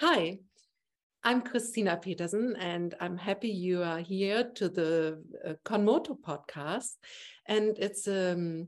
[0.00, 0.38] Hi,
[1.22, 6.92] I'm Christina Petersen, and I'm happy you are here to the uh, Konmoto podcast.
[7.44, 8.66] And it's an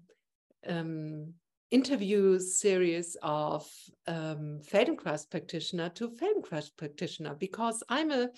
[0.69, 1.33] um, um,
[1.71, 3.67] interview series of
[4.07, 8.29] um, Feldenkrais practitioner to Feldenkrais practitioner because I'm a,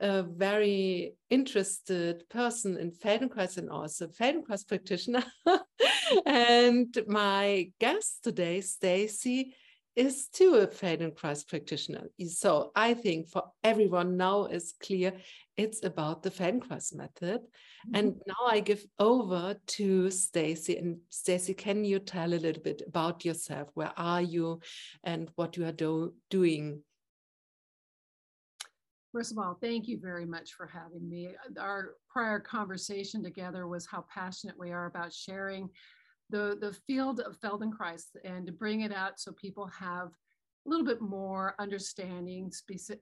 [0.00, 5.22] a very interested person in Feldenkrais and also Feldenkrais practitioner.
[6.26, 9.54] and my guest today, Stacy,
[9.96, 12.08] is too a Feldenkrais practitioner.
[12.26, 15.12] So I think for everyone now is clear
[15.56, 17.40] it's about the Feldenkrais method.
[17.40, 17.94] Mm-hmm.
[17.94, 20.76] And now I give over to Stacy.
[20.76, 23.68] And Stacy, can you tell a little bit about yourself?
[23.74, 24.60] Where are you
[25.04, 26.82] and what you are do doing?
[29.12, 31.28] First of all, thank you very much for having me.
[31.56, 35.70] Our prior conversation together was how passionate we are about sharing
[36.30, 40.08] the, the field of Feldenkrais and to bring it out so people have
[40.66, 42.50] a little bit more understanding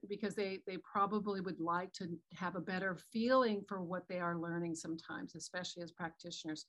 [0.09, 4.37] because they, they probably would like to have a better feeling for what they are
[4.37, 6.65] learning sometimes, especially as practitioners.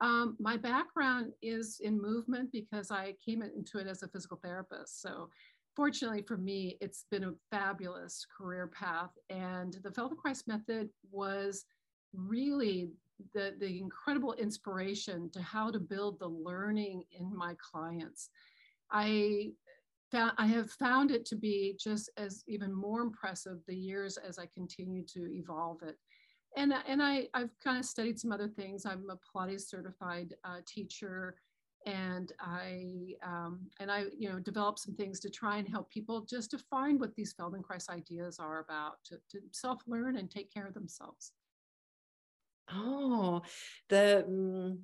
[0.00, 5.00] Um, my background is in movement because I came into it as a physical therapist.
[5.00, 5.30] So
[5.74, 9.10] fortunately for me, it's been a fabulous career path.
[9.30, 11.64] And the Feldenkrais method was
[12.12, 12.90] really
[13.32, 18.30] the, the incredible inspiration to how to build the learning in my clients.
[18.90, 19.52] I
[20.10, 24.38] found I have found it to be just as even more impressive the years as
[24.38, 25.96] I continue to evolve it.
[26.56, 28.86] And, and I, I've kind of studied some other things.
[28.86, 31.34] I'm a Pilates certified uh, teacher
[31.86, 36.22] and I um, and I you know developed some things to try and help people
[36.22, 40.66] just to find what these Feldenkrais ideas are about to, to self-learn and take care
[40.66, 41.32] of themselves.
[42.72, 43.42] Oh,
[43.88, 44.80] the um,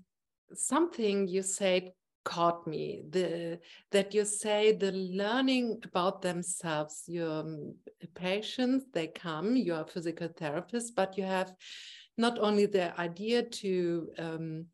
[0.52, 1.92] something you said
[2.24, 3.02] caught me.
[3.08, 3.58] The
[3.92, 7.04] that you say the learning about themselves.
[7.06, 7.74] Your um,
[8.14, 9.56] patients they come.
[9.56, 11.54] You are physical therapist, but you have
[12.16, 14.66] not only the idea to um,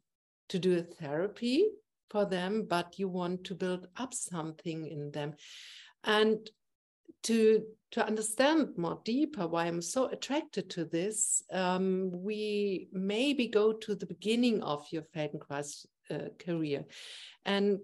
[0.48, 1.66] to do a therapy
[2.10, 5.34] for them, but you want to build up something in them,
[6.04, 6.50] and
[7.24, 13.72] to to understand more deeper why I'm so attracted to this, um, we maybe go
[13.72, 16.84] to the beginning of your Feldenkrais uh, career.
[17.44, 17.78] And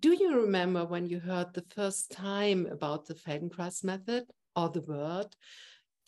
[0.00, 4.24] do you remember when you heard the first time about the Feldenkrais method
[4.56, 5.28] or the word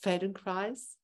[0.05, 0.97] Feldenkrais?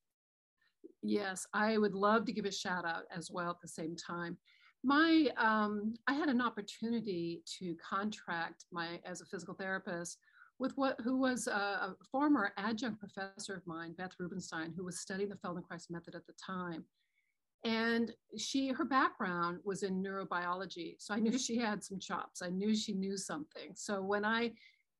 [1.01, 4.37] Yes, I would love to give a shout out as well at the same time.
[4.83, 10.19] My, um, I had an opportunity to contract my as a physical therapist
[10.59, 14.99] with what who was a, a, former adjunct professor of mine, Beth Rubenstein, who was
[14.99, 16.83] studying the Feldenkrais method at the time.
[17.63, 20.95] And she, her background was in neurobiology.
[20.99, 22.41] So I knew she had some chops.
[22.41, 23.71] I knew she knew something.
[23.75, 24.51] So when I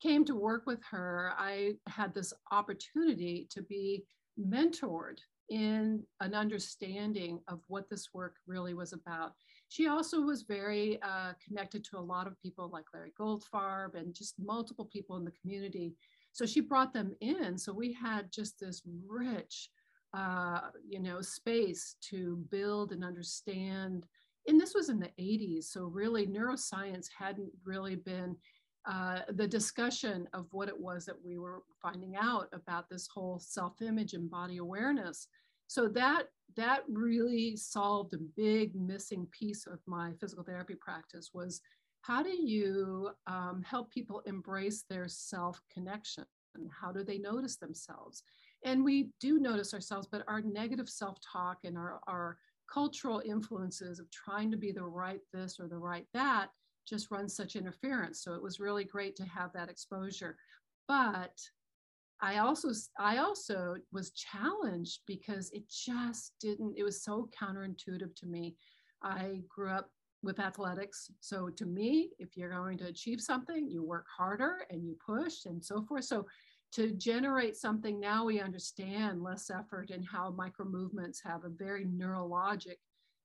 [0.02, 4.04] came to work with her, I had this opportunity to be
[4.40, 5.18] mentored
[5.50, 9.34] in an understanding of what this work really was about.
[9.70, 14.14] She also was very uh, connected to a lot of people like Larry Goldfarb and
[14.14, 15.94] just multiple people in the community.
[16.32, 17.58] So she brought them in.
[17.58, 19.70] So we had just this rich,
[20.14, 24.06] uh, you know, space to build and understand.
[24.48, 25.66] And this was in the 80s.
[25.66, 28.38] So really neuroscience hadn't really been
[28.88, 33.38] uh, the discussion of what it was that we were finding out about this whole
[33.38, 35.28] self-image and body awareness
[35.68, 41.62] so that that really solved a big missing piece of my physical therapy practice was
[42.02, 47.58] how do you um, help people embrace their self connection and how do they notice
[47.58, 48.24] themselves?
[48.64, 52.38] And we do notice ourselves but our negative self talk and our, our
[52.72, 56.48] cultural influences of trying to be the right this or the right that
[56.88, 58.24] just runs such interference.
[58.24, 60.38] So it was really great to have that exposure.
[60.88, 61.38] But
[62.22, 62.70] I also
[63.00, 68.56] I also was challenged because it just didn't it was so counterintuitive to me.
[69.04, 69.92] I grew up
[70.24, 71.12] with athletics.
[71.20, 75.46] So to me, if you're going to achieve something, you work harder and you push
[75.46, 76.06] and so forth.
[76.06, 76.26] So
[76.74, 81.86] to generate something now we understand less effort and how micro movements have a very
[81.86, 82.78] neurologic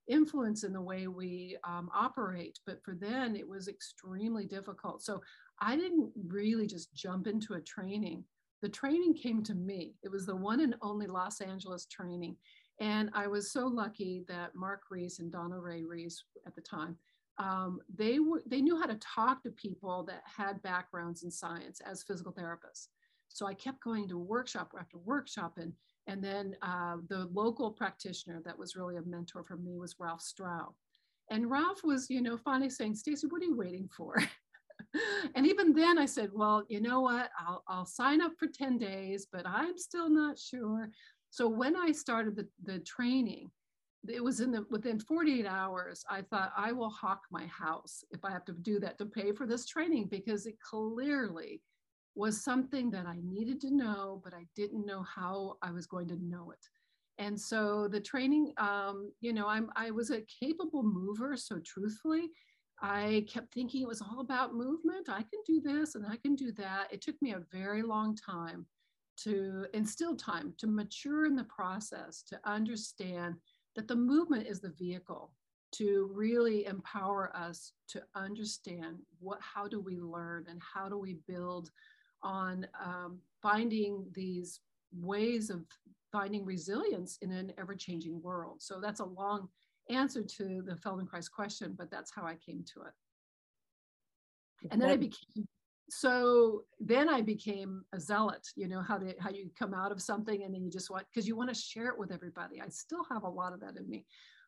[0.09, 2.59] influence in the way we um, operate.
[2.67, 5.03] But for then, it was extremely difficult.
[5.03, 5.23] So
[5.61, 8.25] I didn't really just jump into a training
[8.63, 9.97] the training came to me.
[10.03, 12.37] It was the one and only Los Angeles training.
[12.81, 16.97] And I was so lucky that Mark Reese and Donna Ray Reese at the time,
[17.39, 21.81] um, they were they knew how to talk to people that had backgrounds in science
[21.81, 22.89] as physical therapists.
[23.29, 25.73] So I kept going to workshop after workshop, and
[26.07, 30.21] and then uh, the local practitioner that was really a mentor for me was Ralph
[30.21, 30.75] Strauch.
[31.31, 34.17] And Ralph was, you know, finally saying, Stacy, what are you waiting for?
[35.35, 37.31] and even then I said, well, you know what?
[37.39, 40.91] I'll, I'll sign up for 10 days, but I'm still not sure.
[41.31, 43.51] So when I started the, the training,
[44.09, 48.25] it was in the within 48 hours i thought i will hawk my house if
[48.25, 51.63] i have to do that to pay for this training because it clearly
[52.15, 56.09] was something that i needed to know but i didn't know how i was going
[56.09, 56.59] to know it
[57.19, 62.29] and so the training um, you know i'm i was a capable mover so truthfully
[62.83, 65.09] i kept thinking it was all about movement.
[65.09, 66.93] I can do this and i can do that.
[66.93, 68.67] It took me a very long time
[69.19, 73.37] to instill time to mature in the process to understand
[73.77, 75.33] that the movement is the vehicle
[75.73, 81.17] to really empower us to understand what how do we learn and how do we
[81.27, 81.71] build
[82.23, 84.61] on um, finding these
[84.93, 85.65] ways of
[86.13, 88.61] finding resilience in an ever-changing world.
[88.61, 89.49] So that's a long
[89.93, 92.95] answer to the feldenkrais question but that's how i came to it
[94.71, 95.47] and then i became
[95.95, 100.01] so then I became a zealot, you know, how to how you come out of
[100.01, 102.63] something and then you just want because you want to share it with everybody.
[102.63, 104.07] I still have a lot of that in me.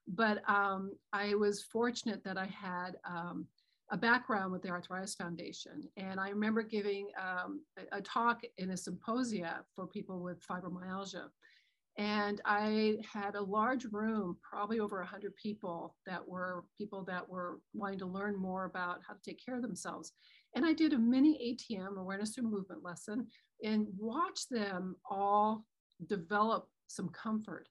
[0.08, 3.46] But um, I was fortunate that I had um,
[3.90, 5.82] a background with the Arthritis Foundation.
[5.98, 11.24] And I remember giving um, a, a, talk in a symposia for people with fibromyalgia.
[11.96, 17.60] And I had a large room, probably over 100 people that were people that were
[17.72, 20.12] wanting to learn more about how to take care of themselves.
[20.56, 23.28] And I did a mini ATM awareness through movement lesson
[23.62, 25.64] and watch them all
[26.08, 27.68] develop some comfort.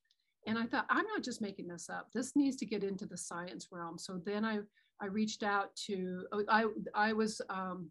[0.47, 2.09] And I thought, I'm not just making this up.
[2.13, 3.97] This needs to get into the science realm.
[3.97, 4.59] So then I,
[5.01, 6.65] I reached out to, I,
[6.95, 7.89] I was, um,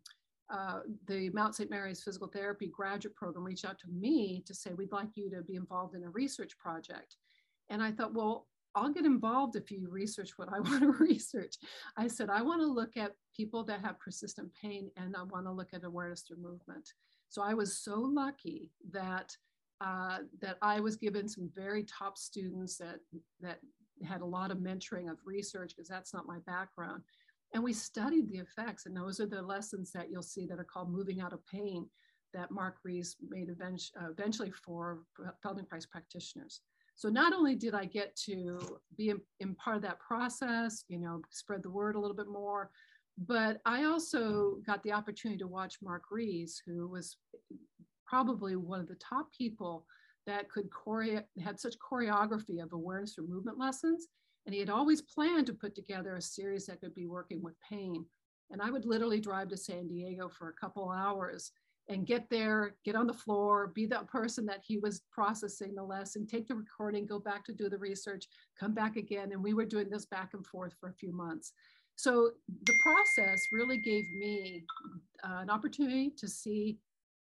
[0.50, 1.71] uh, the Mount St.
[1.71, 5.43] Mary's Physical Therapy graduate program reached out to me to say, we'd like you to
[5.43, 7.17] be involved in a research project.
[7.71, 11.56] And I thought, well, I'll get involved if you research what I want to research.
[11.97, 15.47] I said, I want to look at people that have persistent pain and I want
[15.47, 16.88] to look at awareness through movement.
[17.29, 19.35] So I was so lucky that
[19.81, 23.00] uh, that I was given some very top students that
[23.41, 23.59] that
[24.06, 27.03] had a lot of mentoring of research because that's not my background.
[27.54, 30.64] And we studied the effects, and those are the lessons that you'll see that are
[30.64, 31.87] called moving out of pain
[32.32, 35.00] that Mark Reese made uh, eventually for
[35.44, 36.60] Feldenkrais practitioners.
[36.94, 38.58] So not only did I get to
[38.96, 42.70] be in, part of that process, you know, spread the word a little bit more,
[43.19, 47.16] but I also got the opportunity to watch Mark Reese, who was
[48.06, 49.87] probably one of the top people
[50.26, 54.08] that could choreo- had such choreography of awareness for movement lessons.
[54.47, 57.55] And he had always planned to put together a series that could be working with
[57.69, 58.05] pain.
[58.50, 61.53] And I would literally drive to San Diego for a couple hours
[61.89, 65.83] and get there, get on the floor, be that person that he was processing the
[65.83, 68.27] lesson, take the recording, go back to do the research,
[68.59, 69.33] come back again.
[69.33, 71.53] And we were doing this back and forth for a few months.
[71.97, 72.31] So
[72.65, 74.65] the process really gave me
[75.25, 76.79] uh, an opportunity to see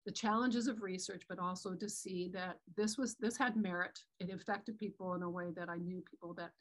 [0.07, 3.99] the challenges of research, but also to see that this was this had merit.
[4.21, 6.53] It affected people in a way that I knew people that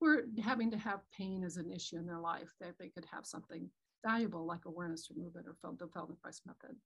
[0.00, 3.26] were having to have pain as an issue in their life, that they could have
[3.26, 3.68] something
[4.06, 6.76] valuable like awareness to movement or the Feldenkrais method.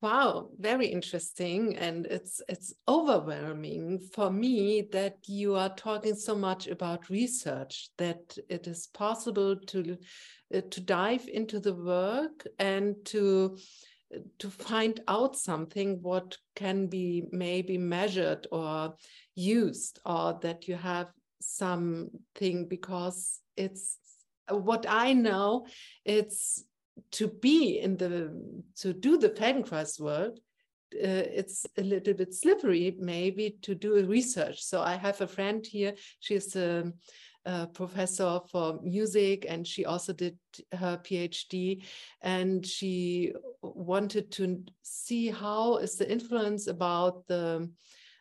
[0.00, 1.76] Wow, very interesting.
[1.76, 8.38] And it's it's overwhelming for me that you are talking so much about research, that
[8.48, 9.98] it is possible to
[10.54, 13.58] uh, to dive into the work and to
[14.38, 18.94] to find out something what can be maybe measured or
[19.34, 21.08] used or that you have
[21.48, 23.98] something because it's
[24.48, 25.66] what I know
[26.04, 26.64] it's
[27.12, 28.32] to be in the
[28.76, 30.36] to do the Feldenkrais work,
[30.94, 34.62] uh, it's a little bit slippery maybe to do a research.
[34.62, 35.94] So I have a friend here.
[36.20, 36.92] She's a,
[37.44, 40.38] a, professor for music, and she also did
[40.72, 41.84] her PhD.
[42.22, 47.70] And she wanted to see how is the influence about the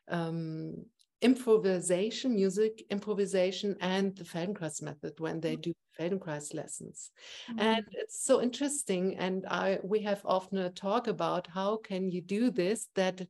[0.09, 0.85] um,
[1.21, 5.61] improvisation, music improvisation, and the Feldenkrais method when they mm.
[5.61, 7.11] do Feldenkrais lessons.
[7.49, 7.59] Mm-hmm.
[7.59, 9.17] And it's so interesting.
[9.17, 13.21] And I we have often a talk about how can you do this, that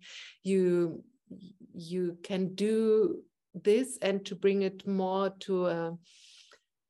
[0.43, 1.03] you
[1.73, 3.21] you can do
[3.53, 5.97] this and to bring it more to a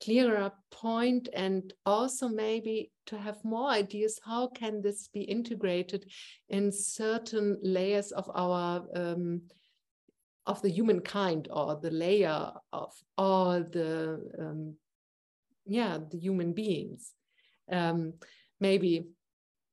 [0.02, 6.08] clearer point and also maybe to have more ideas how can this be integrated
[6.50, 9.42] in certain layers of our um,
[10.48, 14.74] of the humankind or the layer of all the um,
[15.66, 17.12] yeah the human beings
[17.70, 18.14] um,
[18.58, 19.06] maybe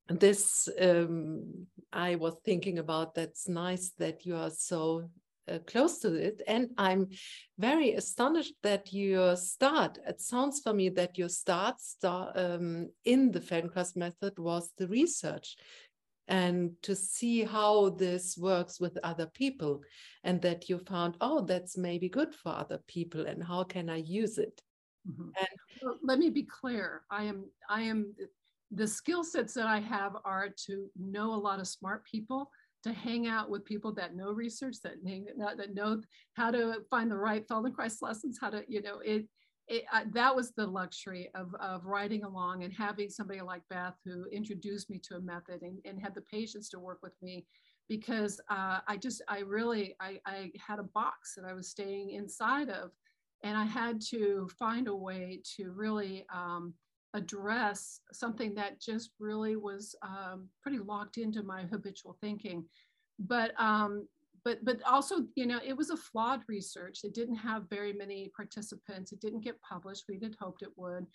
[0.09, 5.09] this um, i was thinking about that's nice that you are so
[5.47, 6.41] uh, close to it.
[6.47, 7.09] And I'm
[7.57, 13.31] very astonished that your start, it sounds for me that your start, start um, in
[13.31, 15.55] the Feldenkrais method was the research
[16.27, 19.81] and to see how this works with other people
[20.23, 23.97] and that you found oh that's maybe good for other people and how can i
[23.97, 24.61] use it
[25.09, 25.29] mm-hmm.
[25.37, 25.47] and
[25.81, 28.13] well, let me be clear i am i am
[28.71, 32.49] the skill sets that i have are to know a lot of smart people
[32.83, 34.95] to hang out with people that know research that,
[35.57, 35.99] that know
[36.33, 39.27] how to find the right feldenkrais lessons how to you know it
[39.67, 44.25] it, that was the luxury of, of riding along and having somebody like Beth who
[44.25, 47.45] introduced me to a method and, and had the patience to work with me
[47.89, 52.11] because uh, I just, I really, I, I had a box that I was staying
[52.11, 52.91] inside of
[53.43, 56.73] and I had to find a way to really um,
[57.13, 62.65] address something that just really was um, pretty locked into my habitual thinking.
[63.19, 64.07] But um,
[64.45, 66.99] but but also you know it was a flawed research.
[67.03, 69.11] It didn't have very many participants.
[69.11, 70.05] It didn't get published.
[70.07, 71.05] We had hoped it would.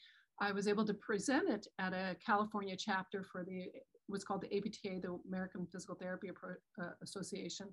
[0.40, 3.68] I was able to present it at a california chapter for the
[4.08, 7.68] what's called the apta the american physical therapy uh, association.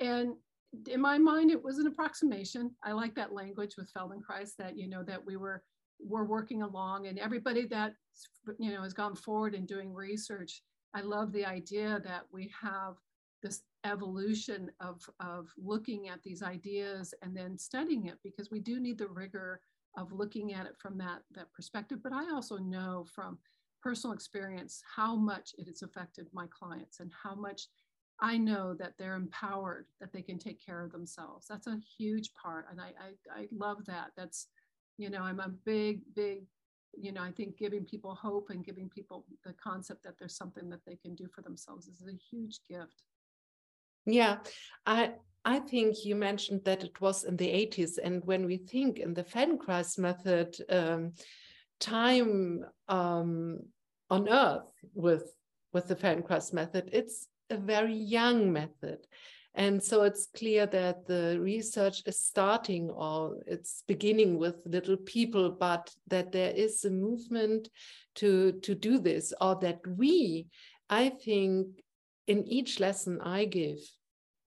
[0.00, 0.34] And
[0.88, 2.70] in my mind it was an approximation.
[2.84, 5.62] I like that language with feldenkrais that you know that we were
[6.00, 7.94] we're working along and everybody that
[8.58, 12.94] you know has gone forward in doing research i love the idea that we have
[13.44, 18.80] this evolution of, of looking at these ideas and then studying it because we do
[18.80, 19.60] need the rigor
[19.96, 21.98] of looking at it from that, that perspective.
[22.02, 23.38] But I also know from
[23.82, 27.68] personal experience how much it has affected my clients and how much
[28.20, 31.46] I know that they're empowered, that they can take care of themselves.
[31.46, 32.66] That's a huge part.
[32.70, 34.12] And I, I, I love that.
[34.16, 34.46] That's,
[34.96, 36.44] you know, I'm a big, big,
[36.96, 40.70] you know, I think giving people hope and giving people the concept that there's something
[40.70, 43.02] that they can do for themselves is a huge gift.
[44.06, 44.38] Yeah,
[44.86, 45.12] I
[45.44, 49.14] I think you mentioned that it was in the 80s, and when we think in
[49.14, 51.12] the Feldenkrais method, um,
[51.80, 53.60] time um,
[54.10, 55.34] on Earth with
[55.72, 59.06] with the Feldenkrais method, it's a very young method.
[59.56, 65.50] And so it's clear that the research is starting or it's beginning with little people,
[65.50, 67.68] but that there is a movement
[68.16, 70.48] to, to do this, or that we,
[70.90, 71.68] I think,
[72.26, 73.78] in each lesson I give,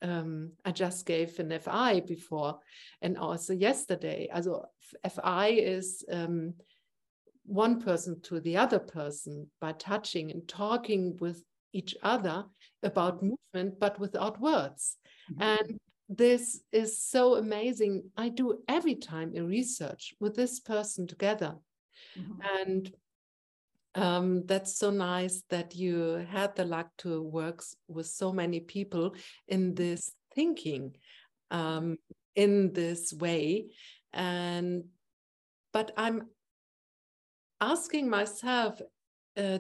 [0.02, 2.58] um, I just gave an FI before
[3.02, 4.28] and also yesterday.
[4.32, 4.66] Also
[5.08, 6.54] FI is um,
[7.44, 11.42] one person to the other person by touching and talking with
[11.72, 12.44] each other
[12.82, 14.96] about movement, but without words.
[15.30, 15.42] Mm-hmm.
[15.42, 15.78] And
[16.08, 18.10] this is so amazing.
[18.16, 21.56] I do every time a research with this person together.
[22.18, 22.60] Mm-hmm.
[22.60, 22.92] And
[23.96, 29.14] um, that's so nice that you had the luck to work with so many people
[29.48, 30.94] in this thinking
[31.50, 31.96] um,
[32.34, 33.66] in this way
[34.12, 34.84] and
[35.72, 36.22] but i'm
[37.60, 38.80] asking myself
[39.36, 39.58] uh,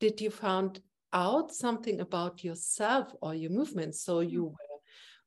[0.00, 0.80] did you found
[1.12, 4.50] out something about yourself or your movement so you mm.
[4.50, 4.54] were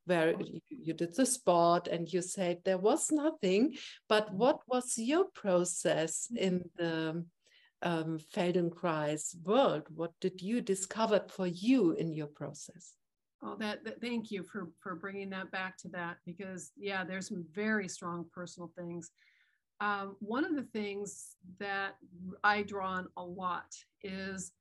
[0.05, 3.73] where you, you did the sport and you said there was nothing
[4.07, 4.35] but mm.
[4.35, 7.23] what was your process in the
[7.83, 9.83] um, Feldenkrais world?
[9.93, 12.93] What did you discover for you in your process?
[13.43, 17.27] Oh, that, that, thank you for for bringing that back to that because yeah, there's
[17.27, 19.11] some very strong personal things.
[19.79, 21.93] Um, one of the things that
[22.43, 23.73] I draw on a lot
[24.03, 24.51] is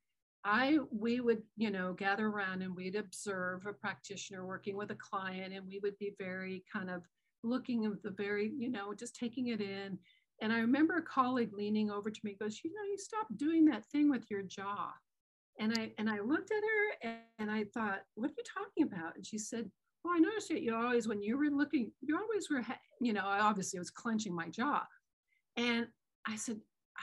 [0.43, 4.95] I we would you know gather around and we'd observe a practitioner working with a
[4.95, 7.03] client and we would be very kind of
[7.43, 9.99] looking at the very you know just taking it in
[10.41, 13.65] and I remember a colleague leaning over to me, goes, you know, you stopped doing
[13.65, 14.91] that thing with your jaw.
[15.59, 18.83] And I and I looked at her and, and I thought, what are you talking
[18.91, 19.15] about?
[19.15, 19.69] And she said,
[20.03, 22.65] well, I noticed that you always, when you were looking, you always were,
[22.99, 24.83] you know, I obviously was clenching my jaw.
[25.57, 25.87] And
[26.27, 26.59] I said,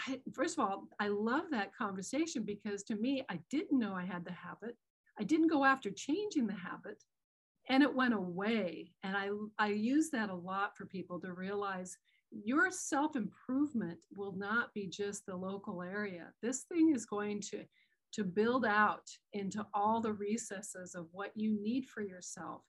[0.09, 4.05] I, first of all, I love that conversation because to me, I didn't know I
[4.05, 4.77] had the habit.
[5.21, 7.03] I didn't go after changing the habit
[7.69, 8.93] and it went away.
[9.03, 11.97] And I, I use that a lot for people to realize
[12.31, 16.33] your self improvement will not be just the local area.
[16.43, 17.65] This thing is going to
[18.13, 22.63] to build out into all the recesses of what you need for yourself.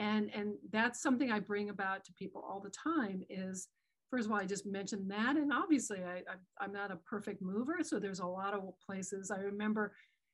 [0.00, 3.68] And, and that's something I bring about to people all the time is
[4.10, 5.36] first of all, I just mentioned that.
[5.36, 7.78] And obviously I, I, I'm not a perfect mover.
[7.82, 9.30] So there's a lot of places.
[9.30, 9.92] I remember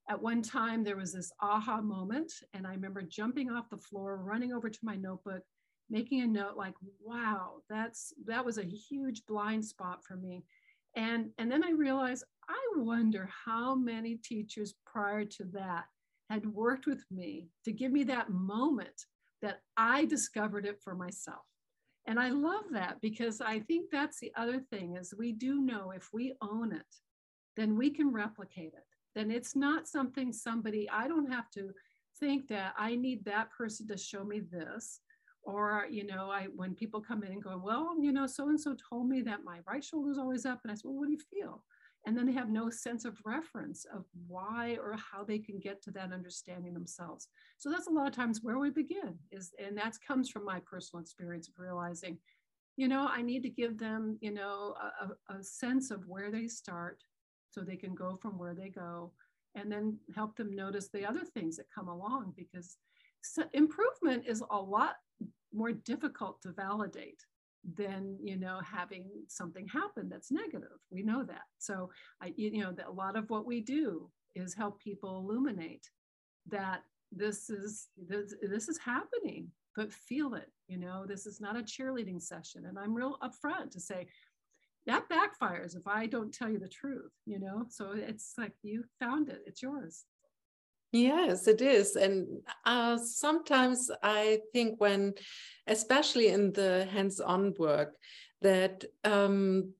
[0.09, 4.19] at one time there was this aha moment and I remember jumping off the floor,
[4.19, 5.43] running over to my notebook,
[5.91, 10.45] making a note like, wow, that's that was a huge blind spot for me.
[10.97, 15.85] And, and then I realized, I wonder how many teachers prior to that
[16.31, 19.07] had worked with me to give me that moment
[19.43, 21.43] that I discovered it for myself.
[22.07, 25.91] And I love that because I think that's the other thing is we do know
[25.91, 26.83] if we own it,
[27.57, 28.85] then we can replicate it.
[29.15, 31.71] Then it's not something somebody, I don't have to
[32.21, 35.01] think that I need that person to show me this.
[35.45, 38.61] Or, you know, I when people come in and go, well, you know, so and
[38.61, 40.61] so told me that my right shoulder is always up.
[40.63, 41.63] And I said, well, what do you feel?
[42.07, 45.83] And then they have no sense of reference of why or how they can get
[45.83, 47.29] to that understanding themselves.
[47.57, 50.61] So that's a lot of times where we begin is, and that comes from my
[50.61, 52.19] personal experience of realizing,
[52.77, 56.47] you know, I need to give them, you know, a, a sense of where they
[56.47, 57.03] start
[57.51, 59.13] so they can go from where they go
[59.55, 62.77] and then help them notice the other things that come along because
[63.25, 64.97] so improvement is a lot
[65.53, 67.21] more difficult to validate
[67.77, 70.79] than you know having something happen that's negative.
[70.91, 71.45] We know that.
[71.59, 71.91] So
[72.23, 75.89] i you know that a lot of what we do is help people illuminate
[76.49, 81.05] that this is this, this is happening but feel it you know?
[81.07, 82.67] This is not a cheerleading session.
[82.67, 84.07] And i'm real upfront to say
[84.87, 87.65] that backfires if I don't tell you the truth, you know?
[87.71, 90.05] So it's like you found it, it's yours.
[90.95, 91.97] Yes, it is.
[91.97, 95.15] And uh, sometimes I think when,
[95.67, 97.95] especially in the hands on work,
[98.43, 99.73] that um,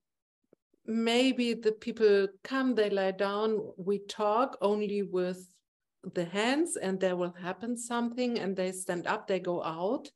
[0.85, 5.49] maybe the people come, they lie down, we talk only with
[6.13, 10.09] the hands, and there will happen something, and they stand up, they go out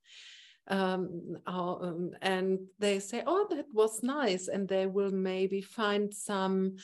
[0.68, 6.76] um, um, and they say, "Oh, that was nice," and they will maybe find some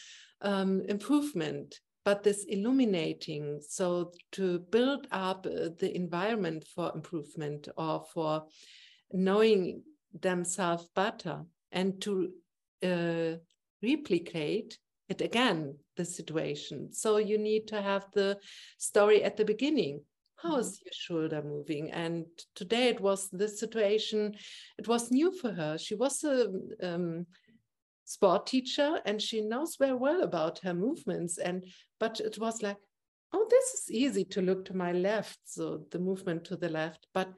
[0.41, 1.81] um, improvement.
[2.05, 8.45] But this illuminating, so to build up uh, the environment for improvement or for
[9.11, 9.81] knowing
[10.21, 12.29] themselves better and to
[12.83, 13.37] uh,
[13.83, 14.77] replicate
[15.09, 16.91] it again the situation.
[16.91, 18.37] So you need to have the
[18.77, 20.01] story at the beginning.
[20.35, 20.85] How is mm-hmm.
[20.85, 21.91] your shoulder moving?
[21.91, 24.35] And today it was this situation
[24.77, 25.77] it was new for her.
[25.77, 27.25] She was a um,
[28.05, 31.65] sport teacher and she knows very well about her movements and
[31.99, 32.77] but it was like
[33.33, 37.07] oh this is easy to look to my left so the movement to the left
[37.13, 37.29] but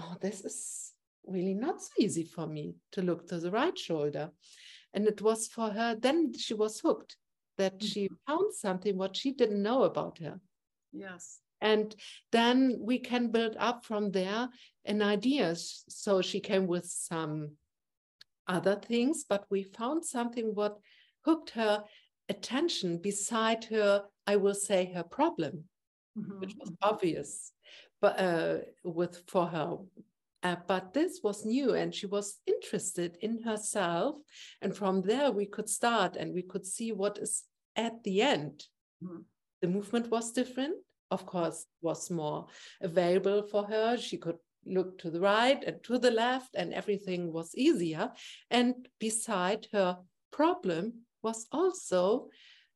[0.00, 0.94] oh this is
[1.26, 4.30] really not so easy for me to look to the right shoulder.
[4.92, 7.16] And it was for her then she was hooked
[7.58, 8.32] that she mm-hmm.
[8.32, 10.40] found something what she didn't know about her.
[10.92, 11.40] Yes.
[11.60, 11.94] And
[12.30, 14.48] then we can build up from there
[14.84, 17.52] an ideas so she came with some
[18.46, 20.78] other things but we found something what
[21.24, 21.82] hooked her
[22.28, 25.64] attention beside her i will say her problem
[26.18, 26.40] mm-hmm.
[26.40, 27.52] which was obvious
[28.00, 29.76] but uh, with for her
[30.42, 34.16] uh, but this was new and she was interested in herself
[34.60, 37.44] and from there we could start and we could see what is
[37.76, 38.64] at the end
[39.02, 39.20] mm-hmm.
[39.62, 40.76] the movement was different
[41.14, 42.46] of course, was more
[42.80, 43.96] available for her.
[43.96, 48.10] She could look to the right and to the left, and everything was easier.
[48.50, 49.98] And beside her
[50.30, 52.28] problem was also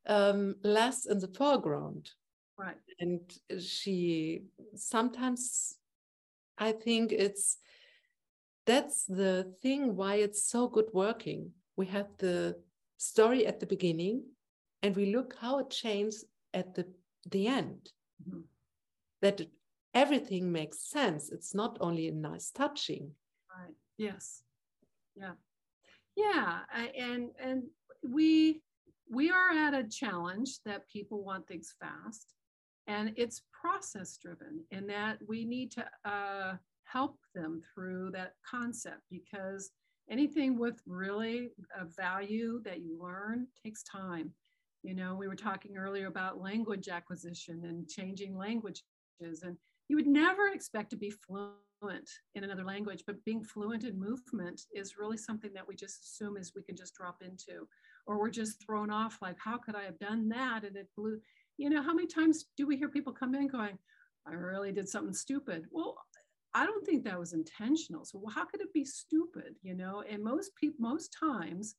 [0.07, 2.11] um, less in the foreground.
[2.57, 2.77] Right.
[2.99, 3.21] And
[3.63, 4.43] she
[4.75, 5.77] sometimes,
[6.59, 7.59] I think it's
[8.67, 11.53] that's the thing why it's so good working.
[11.77, 12.57] We have the
[12.99, 14.25] story at the beginning
[14.83, 16.87] and we look how it changes at the
[17.31, 17.91] the end
[18.27, 18.41] mm-hmm.
[19.23, 19.41] that
[19.95, 21.31] everything makes sense.
[21.31, 23.13] It's not only a nice touching.
[23.55, 23.75] Right.
[23.97, 24.43] Yes.
[25.17, 25.33] Yeah.
[26.17, 26.61] Yeah.
[26.97, 27.65] And and
[28.09, 28.63] we
[29.11, 32.35] we are at a challenge that people want things fast,
[32.87, 39.01] and it's process driven, in that we need to uh, help them through that concept
[39.11, 39.71] because
[40.11, 44.33] anything with really a value that you learn takes time
[44.83, 48.83] you know, we were talking earlier about language acquisition and changing languages,
[49.43, 49.57] and
[49.89, 54.63] you would never expect to be fluent in another language, but being fluent in movement
[54.75, 57.67] is really something that we just assume is we can just drop into,
[58.07, 60.65] or we're just thrown off like, how could I have done that?
[60.65, 61.19] And it blew,
[61.57, 63.79] you know, how many times do we hear people come in going,
[64.27, 65.67] I really did something stupid?
[65.71, 65.97] Well,
[66.55, 68.05] I don't think that was intentional.
[68.05, 69.55] So how could it be stupid?
[69.63, 71.77] You know, and most people, most times,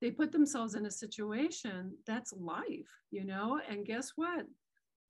[0.00, 4.46] they put themselves in a situation that's life, you know, and guess what?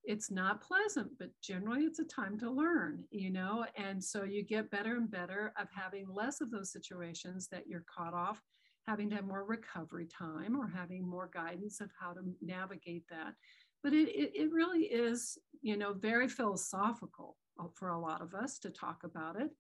[0.05, 4.43] It's not pleasant, but generally it's a time to learn, you know, and so you
[4.43, 8.43] get better and better of having less of those situations that you're caught off,
[8.87, 13.35] having to have more recovery time or having more guidance of how to navigate that.
[13.83, 18.35] But it, it, it really is, you know, very philosophical uh, for a lot of
[18.35, 19.51] us to talk about it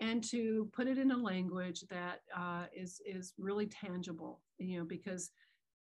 [0.00, 4.84] and to put it in a language that uh, is is really tangible you know
[4.84, 5.30] because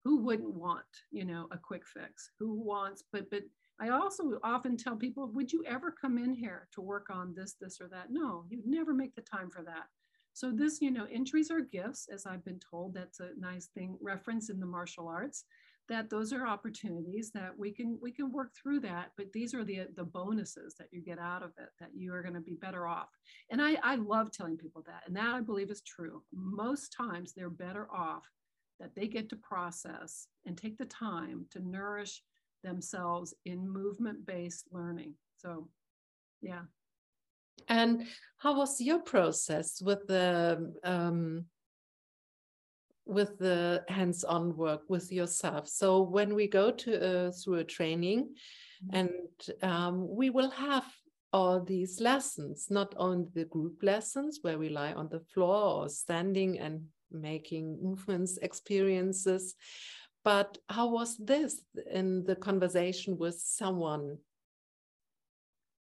[0.06, 2.30] who wouldn't want, you know, a quick fix?
[2.40, 3.42] Who wants, but, but
[3.80, 7.56] I also often tell people, would you ever come in here to work on this,
[7.60, 8.08] this, or that?
[8.10, 9.88] No, you'd never make the time for that.
[10.34, 12.94] So this, you know, entries are gifts, as I've been told.
[12.94, 15.46] That's a nice thing, reference in the martial arts,
[15.88, 19.12] that those are opportunities that we can we can work through that.
[19.18, 22.22] But these are the the bonuses that you get out of it, that you are
[22.22, 23.10] going to be better off.
[23.50, 26.24] And I, I love telling people that, and that I believe is true.
[26.34, 28.24] Most times they're better off
[28.80, 32.22] that they get to process and take the time to nourish
[32.66, 35.14] themselves in movement-based learning.
[35.38, 35.70] So
[36.42, 36.64] yeah.
[37.68, 38.06] And
[38.38, 41.46] how was your process with the um,
[43.06, 45.68] with the hands-on work with yourself?
[45.68, 48.36] So when we go to uh, through a training, mm
[48.90, 49.00] -hmm.
[49.00, 49.12] and
[49.62, 50.86] um, we will have
[51.32, 55.90] all these lessons, not only the group lessons where we lie on the floor or
[55.90, 59.56] standing and making movements experiences,
[60.26, 64.18] but how was this in the conversation with someone?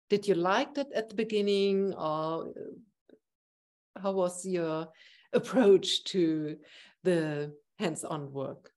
[0.09, 2.55] Did you like it at the beginning or
[4.01, 4.89] how was your
[5.35, 6.57] approach to
[7.03, 8.71] the hands-on work?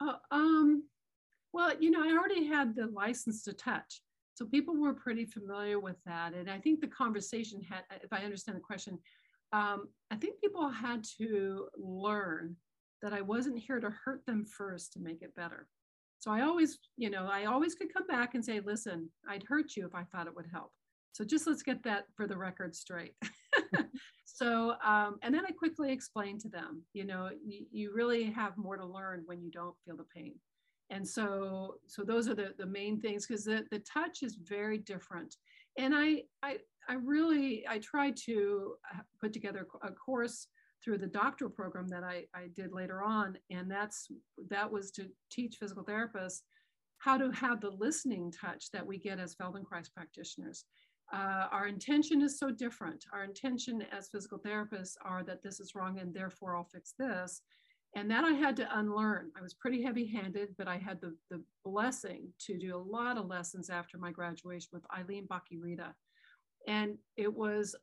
[0.00, 0.84] Uh, um,
[1.52, 4.02] well you know i already had the license to touch
[4.34, 8.24] so people were pretty familiar with that and i think the conversation had if i
[8.24, 8.98] understand the question
[9.52, 12.56] um, i think people had to learn
[13.02, 15.68] that i wasn't here to hurt them first to make it better
[16.22, 19.74] so I always, you know, I always could come back and say, listen, I'd hurt
[19.76, 20.70] you if I thought it would help.
[21.10, 23.16] So just let's get that for the record straight.
[24.24, 28.56] so, um, and then I quickly explained to them, you know, you, you really have
[28.56, 30.34] more to learn when you don't feel the pain.
[30.90, 34.78] And so, so those are the, the main things because the, the touch is very
[34.78, 35.34] different.
[35.76, 40.46] And I, I, I really, I tried to uh, put together a course
[40.82, 43.36] through the doctoral program that I, I did later on.
[43.50, 44.08] And that's
[44.50, 46.40] that was to teach physical therapists
[46.98, 50.64] how to have the listening touch that we get as Feldenkrais practitioners.
[51.12, 53.04] Uh, our intention is so different.
[53.12, 57.42] Our intention as physical therapists are that this is wrong and therefore I'll fix this.
[57.94, 59.30] And that I had to unlearn.
[59.36, 63.18] I was pretty heavy handed, but I had the, the blessing to do a lot
[63.18, 65.94] of lessons after my graduation with Eileen Bach-y-Rita
[66.66, 67.74] and it was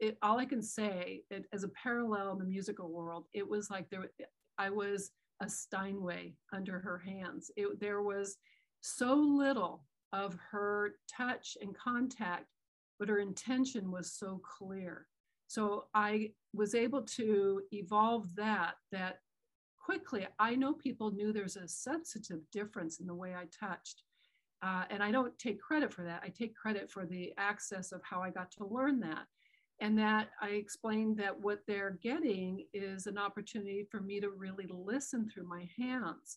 [0.00, 3.70] it, all i can say it, as a parallel in the musical world it was
[3.70, 4.08] like there
[4.58, 7.50] i was a steinway under her hands.
[7.56, 8.36] It, there was
[8.80, 12.46] so little of her touch and contact
[12.98, 15.06] but her intention was so clear.
[15.46, 19.20] So i was able to evolve that that
[19.78, 20.26] quickly.
[20.38, 24.02] I know people knew there's a sensitive difference in the way i touched
[24.62, 26.22] uh, and I don't take credit for that.
[26.24, 29.26] I take credit for the access of how I got to learn that.
[29.80, 34.66] And that I explained that what they're getting is an opportunity for me to really
[34.68, 36.36] listen through my hands.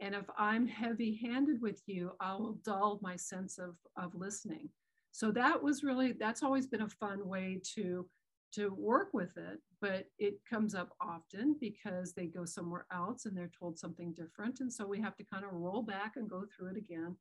[0.00, 4.68] And if I'm heavy handed with you, I will dull my sense of, of listening.
[5.12, 8.06] So that was really, that's always been a fun way to,
[8.54, 9.60] to work with it.
[9.80, 14.60] But it comes up often because they go somewhere else and they're told something different.
[14.60, 17.16] And so we have to kind of roll back and go through it again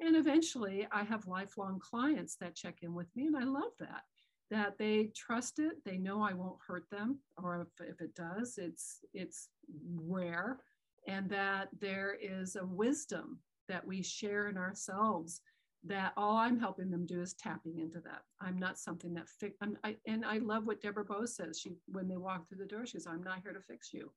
[0.00, 4.04] and eventually I have lifelong clients that check in with me, and I love that.
[4.50, 8.58] That they trust it, they know I won't hurt them, or if, if it does,
[8.58, 9.48] it's it's
[9.94, 10.58] rare,
[11.06, 15.42] and that there is a wisdom that we share in ourselves
[15.84, 18.22] that all I'm helping them do is tapping into that.
[18.40, 19.56] I'm not something that fix.
[19.84, 21.60] I, and I love what Deborah Bowes says.
[21.60, 24.10] She when they walk through the door, she says, "I'm not here to fix you."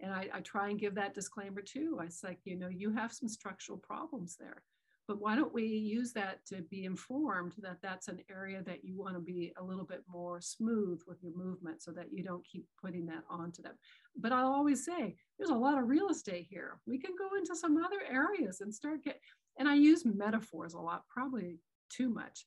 [0.00, 1.98] And I, I try and give that disclaimer too.
[2.00, 4.62] I say, like, you know, you have some structural problems there
[5.08, 8.96] but why don't we use that to be informed that that's an area that you
[8.96, 12.44] want to be a little bit more smooth with your movement so that you don't
[12.44, 13.74] keep putting that onto them.
[14.16, 16.80] But i'll always say there's a lot of real estate here.
[16.86, 19.20] We can go into some other areas and start get
[19.58, 22.46] and i use metaphors a lot probably too much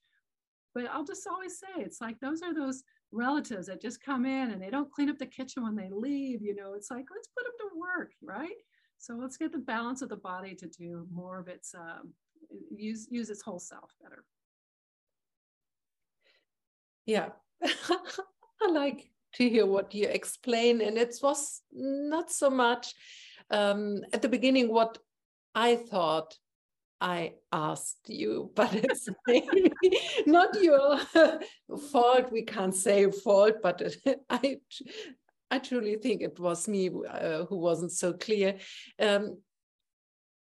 [0.75, 4.51] but i'll just always say it's like those are those relatives that just come in
[4.51, 7.29] and they don't clean up the kitchen when they leave you know it's like let's
[7.29, 8.49] put them to work right?
[8.97, 12.13] So let's get the balance of the body to do more of its um,
[12.71, 14.23] use use its whole self better
[17.05, 17.29] yeah
[17.63, 22.93] i like to hear what you explain and it was not so much
[23.51, 24.97] um, at the beginning what
[25.55, 26.35] i thought
[27.01, 29.07] I asked you, but it's
[30.25, 30.99] not your
[31.91, 32.31] fault.
[32.31, 33.81] We can't say fault, but
[34.29, 34.57] I,
[35.49, 38.57] I truly think it was me uh, who wasn't so clear.
[38.99, 39.37] Um,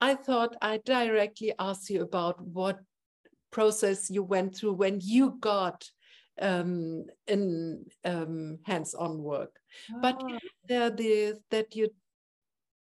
[0.02, 2.80] I thought I directly asked you about what
[3.52, 5.88] process you went through when you got
[6.40, 9.54] um, in um, hands-on work.
[9.94, 10.00] Oh.
[10.02, 10.20] But
[10.66, 11.90] the, the that you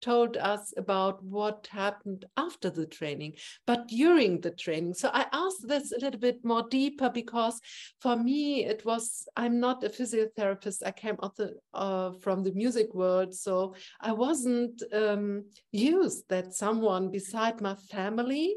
[0.02, 3.36] told us about what happened after the training,
[3.66, 4.94] but during the training.
[4.94, 7.60] So I asked this a little bit more deeper because
[8.00, 10.86] for me it was I'm not a physiotherapist.
[10.86, 16.54] I came out the, uh, from the music world, so I wasn't um, used that
[16.54, 18.56] someone beside my family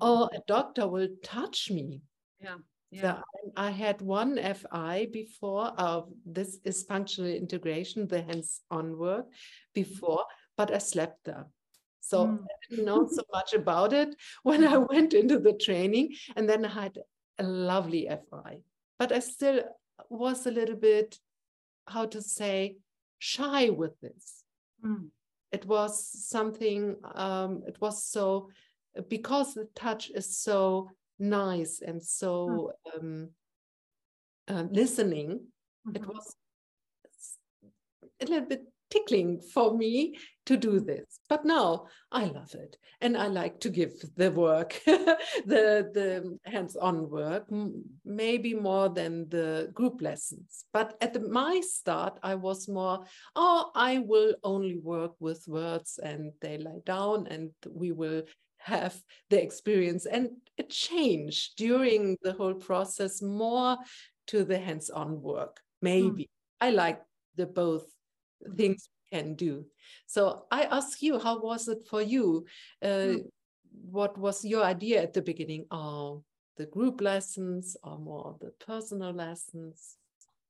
[0.00, 2.02] or a doctor will touch me.
[2.40, 2.56] Yeah.
[2.90, 3.16] Yeah.
[3.16, 5.72] So I had one FI before.
[5.76, 9.26] Uh, this is functional integration, the hands-on work
[9.74, 10.24] before,
[10.58, 11.46] but I slept there.
[12.00, 12.38] So mm.
[12.42, 16.14] I didn't know so much about it when I went into the training.
[16.36, 16.98] And then I had
[17.38, 18.58] a lovely FI.
[18.98, 19.62] But I still
[20.10, 21.18] was a little bit,
[21.86, 22.76] how to say,
[23.20, 24.44] shy with this.
[24.84, 25.08] Mm.
[25.52, 25.92] It was
[26.28, 28.50] something, um, it was so,
[29.08, 32.98] because the touch is so nice and so mm.
[32.98, 33.28] um,
[34.48, 35.40] uh, listening,
[35.86, 35.96] mm-hmm.
[35.96, 36.36] it was
[38.20, 41.20] a little bit tickling for me to do this.
[41.28, 47.10] But now i love it and i like to give the work the the hands-on
[47.10, 47.46] work
[48.04, 50.64] maybe more than the group lessons.
[50.72, 53.04] But at the, my start i was more
[53.36, 58.22] oh i will only work with words and they lie down and we will
[58.58, 60.06] have the experience.
[60.06, 63.76] And it changed during the whole process more
[64.28, 66.24] to the hands-on work maybe.
[66.24, 66.66] Mm.
[66.66, 67.00] i like
[67.36, 67.86] the both
[68.56, 69.64] things we can do.
[70.06, 72.46] So I ask you, how was it for you?
[72.82, 73.24] Uh, mm.
[73.90, 75.66] What was your idea at the beginning?
[75.70, 76.24] Oh,
[76.56, 79.96] the group lessons or more the personal lessons?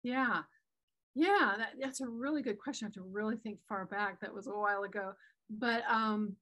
[0.02, 0.42] Yeah,
[1.14, 2.86] yeah, that, that's a really good question.
[2.86, 4.20] I have to really think far back.
[4.20, 5.12] That was a while ago,
[5.50, 6.36] but um,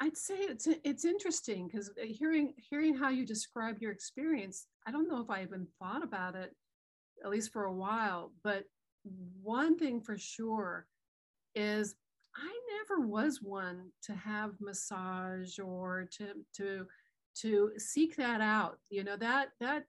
[0.00, 4.90] I'd say it's it's interesting because uh, hearing hearing how you describe your experience, I
[4.90, 6.54] don't know if I even thought about it,
[7.24, 8.32] at least for a while.
[8.42, 8.64] But
[9.42, 10.86] one thing for sure
[11.54, 11.94] is
[12.36, 16.86] I never was one to have massage or to to
[17.36, 18.78] to seek that out.
[18.90, 19.84] You know that that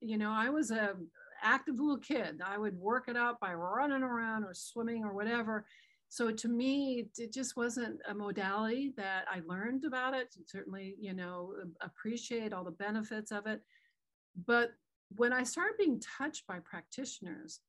[0.00, 0.94] you know I was a
[1.42, 2.40] active little kid.
[2.44, 5.64] I would work it out by running around or swimming or whatever.
[6.08, 10.34] So to me, it just wasn't a modality that I learned about it.
[10.46, 13.60] Certainly, you know, appreciate all the benefits of it.
[14.44, 14.72] But
[15.16, 17.60] when I started being touched by practitioners,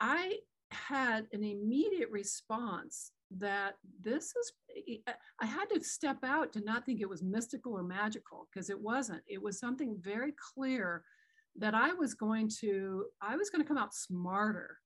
[0.00, 0.38] I
[0.70, 4.52] had an immediate response that this is,
[5.40, 8.80] I had to step out to not think it was mystical or magical because it
[8.80, 9.22] wasn't.
[9.26, 11.02] It was something very clear
[11.56, 14.78] that I was going to, I was going to come out smarter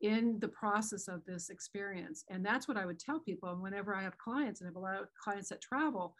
[0.00, 2.24] in the process of this experience.
[2.28, 3.50] And that's what I would tell people.
[3.50, 6.14] And whenever I have clients, and I have a lot of clients that travel,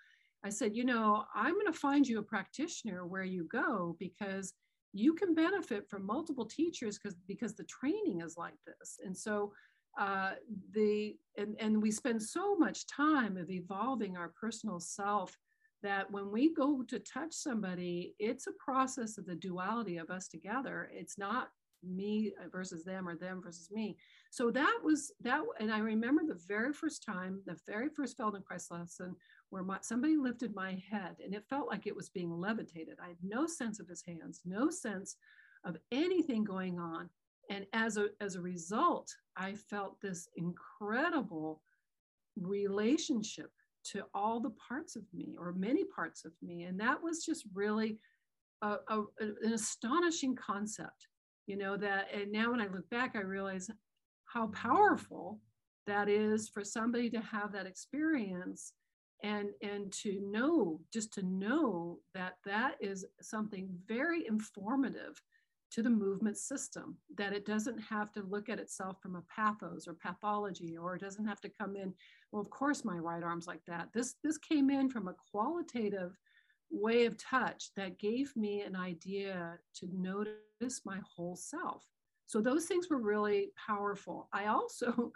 [0.45, 4.53] I said, you know, I'm going to find you a practitioner where you go because
[4.95, 9.01] you can benefit from multiple teachers because because the training is like this.
[9.05, 9.53] And so
[9.99, 10.33] uh,
[10.73, 15.37] the and, and we spend so much time of evolving our personal self
[15.83, 20.29] that when we go to touch somebody it's a process of the duality of us
[20.29, 20.89] together.
[20.93, 21.49] It's not
[21.83, 23.97] me versus them or them versus me.
[24.31, 28.71] So that was that and i remember the very first time the very first feldenkrais
[28.71, 29.17] lesson
[29.55, 32.97] where my, somebody lifted my head and it felt like it was being levitated.
[33.01, 35.15] I had no sense of his hands, no sense
[35.65, 37.09] of anything going on.
[37.51, 41.63] And as a, as a result, I felt this incredible
[42.37, 43.53] relationship
[43.93, 46.65] to all the parts of me or many parts of me.
[46.65, 48.01] And that was just really
[48.61, 51.07] a, a, an astonishing concept,
[51.47, 53.71] you know, that, and now when I look back, I realize
[54.25, 55.39] how powerful
[55.87, 58.73] that is for somebody to have that experience
[59.25, 65.21] and and to know just to know that that is something very informative
[65.73, 69.89] to the movement system that it doesn't have to look at itself from a pathos
[69.89, 71.93] or pathology or it doesn't have to come in
[72.31, 73.89] well of course my right arm's like that.
[73.93, 76.17] This this came in from a qualitative
[76.71, 81.85] way of touch that gave me an idea to notice my whole self.
[82.27, 84.29] So those things were really powerful.
[84.33, 85.13] I also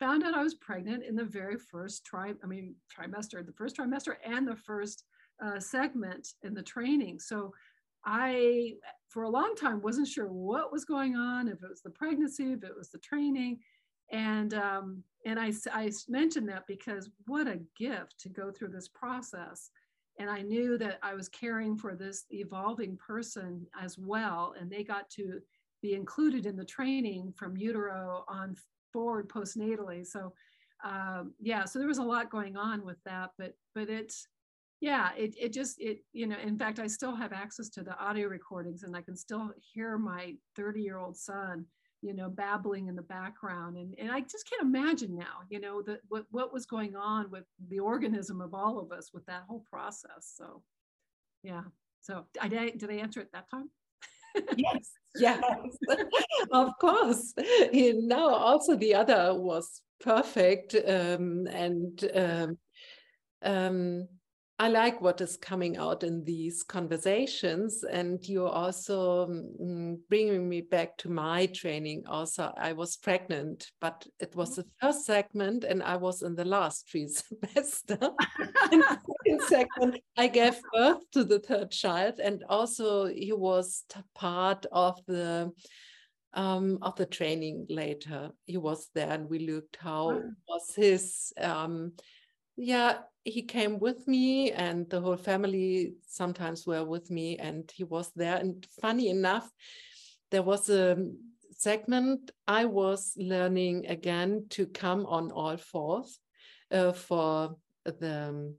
[0.00, 3.76] found out I was pregnant in the very first tri, I mean, trimester, the first
[3.76, 5.04] trimester and the first
[5.44, 7.20] uh, segment in the training.
[7.20, 7.52] So
[8.04, 8.74] I,
[9.10, 12.52] for a long time, wasn't sure what was going on, if it was the pregnancy,
[12.52, 13.58] if it was the training.
[14.10, 18.88] And, um, and I, I mentioned that because what a gift to go through this
[18.88, 19.70] process.
[20.18, 24.54] And I knew that I was caring for this evolving person as well.
[24.58, 25.40] And they got to
[25.82, 28.56] be included in the training from utero on
[28.92, 30.06] forward postnatally.
[30.06, 30.32] So
[30.84, 34.26] um, yeah, so there was a lot going on with that, but but it's
[34.80, 36.38] yeah, it it just it you know.
[36.42, 39.98] In fact, I still have access to the audio recordings, and I can still hear
[39.98, 41.66] my 30 year old son
[42.02, 43.76] you know, babbling in the background.
[43.76, 47.30] And, and I just can't imagine now, you know, that what, what was going on
[47.30, 50.32] with the organism of all of us with that whole process.
[50.34, 50.62] So,
[51.42, 51.62] yeah.
[52.00, 53.68] So I, did I answer it that time?
[54.56, 55.42] Yes, yes,
[56.52, 57.34] of course.
[57.72, 60.74] You know, also the other was perfect.
[60.74, 62.58] Um, and um,
[63.42, 64.08] um,
[64.60, 67.82] I like what is coming out in these conversations.
[67.82, 72.02] And you're also mm, bringing me back to my training.
[72.06, 76.44] Also, I was pregnant, but it was the first segment, and I was in the
[76.44, 77.98] last three semester.
[78.70, 83.84] in the second segment, I gave birth to the third child, and also he was
[84.14, 85.52] part of the
[86.34, 88.32] um, of the training later.
[88.44, 91.92] He was there, and we looked how was his um,
[92.60, 97.84] yeah he came with me and the whole family sometimes were with me and he
[97.84, 98.36] was there.
[98.36, 99.50] And funny enough
[100.30, 100.96] there was a
[101.56, 106.18] segment i was learning again to come on all fours
[106.70, 108.54] uh, for the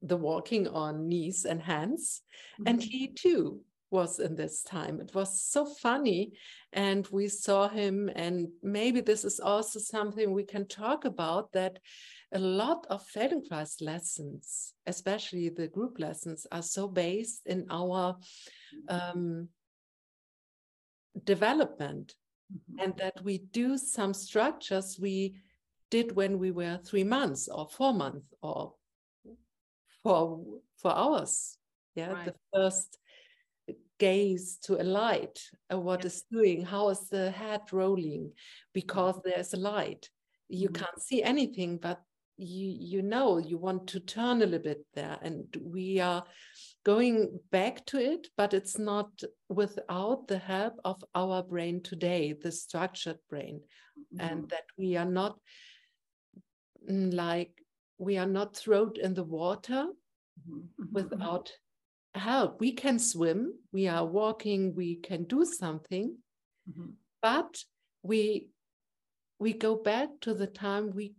[0.00, 2.22] the walking on knees and hands.
[2.54, 2.68] Mm-hmm.
[2.68, 3.60] and he too
[3.90, 5.00] was in this time.
[5.00, 6.32] It was so funny
[6.72, 11.80] and we saw him and maybe this is also something we can talk about that
[12.32, 18.16] a lot of Feldenkrais lessons, especially the group lessons, are so based in our
[18.88, 19.48] um,
[21.24, 22.14] development
[22.52, 22.84] mm-hmm.
[22.84, 25.34] and that we do some structures we
[25.90, 28.74] did when we were three months or four months or
[30.02, 30.40] for
[30.76, 31.58] for hours
[31.94, 32.26] yeah right.
[32.26, 32.98] the first
[33.98, 38.32] gaze to a light uh, what is doing how is the head rolling
[38.72, 39.28] because mm-hmm.
[39.28, 40.08] there's a light
[40.48, 40.82] you mm-hmm.
[40.82, 42.00] can't see anything but
[42.40, 46.24] you you know you want to turn a little bit there and we are
[46.84, 49.10] going back to it but it's not
[49.50, 53.60] without the help of our brain today the structured brain
[54.14, 54.26] mm-hmm.
[54.26, 55.36] and that we are not
[56.90, 57.52] mm, like
[57.98, 60.60] we are not thrown in the water mm-hmm.
[60.60, 60.92] mm-hmm.
[60.92, 61.52] without
[62.14, 66.16] help we can swim we are walking we can do something
[66.68, 66.90] mm-hmm.
[67.20, 67.62] but
[68.02, 68.48] we
[69.38, 71.14] we go back to the time we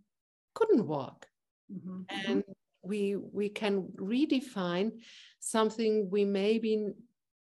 [0.54, 1.26] couldn't walk
[1.72, 2.02] mm-hmm.
[2.26, 2.44] and
[2.82, 4.90] we we can redefine
[5.40, 6.88] something we maybe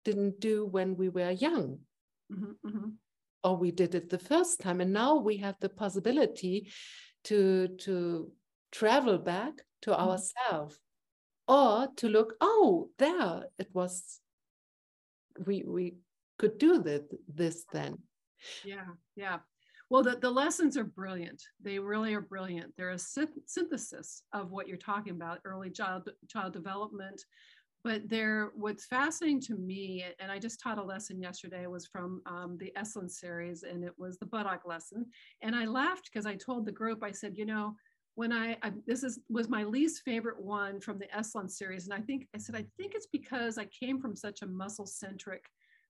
[0.05, 1.79] didn't do when we were young
[2.33, 2.53] mm-hmm.
[2.67, 2.89] mm-hmm.
[3.43, 6.71] or we did it the first time and now we have the possibility
[7.25, 8.31] to to
[8.71, 10.09] travel back to mm-hmm.
[10.09, 10.79] ourselves
[11.49, 14.21] or to look oh there it was
[15.47, 15.95] we we
[16.39, 17.99] could do this this then
[18.65, 18.87] yeah
[19.17, 19.39] yeah
[19.91, 21.43] well, the, the lessons are brilliant.
[21.61, 22.73] They really are brilliant.
[22.77, 27.23] They're a synthesis of what you're talking about, early child, child development.
[27.83, 32.23] But they're what's fascinating to me, and I just taught a lesson yesterday, was from
[32.25, 35.05] um, the Esalen series, and it was the buttock lesson.
[35.43, 37.77] And I laughed because I told the group, I said, you know,
[38.15, 41.93] when I, I, this is was my least favorite one from the Esalen series, and
[41.93, 45.45] I think I said I think it's because I came from such a muscle centric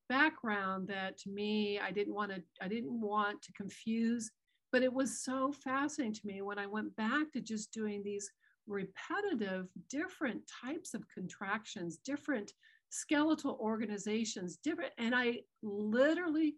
[0.09, 4.31] background that to me i didn't want to i didn't want to confuse
[4.71, 8.29] but it was so fascinating to me when i went back to just doing these
[8.67, 12.53] repetitive different types of contractions different
[12.89, 16.55] skeletal organizations different and i literally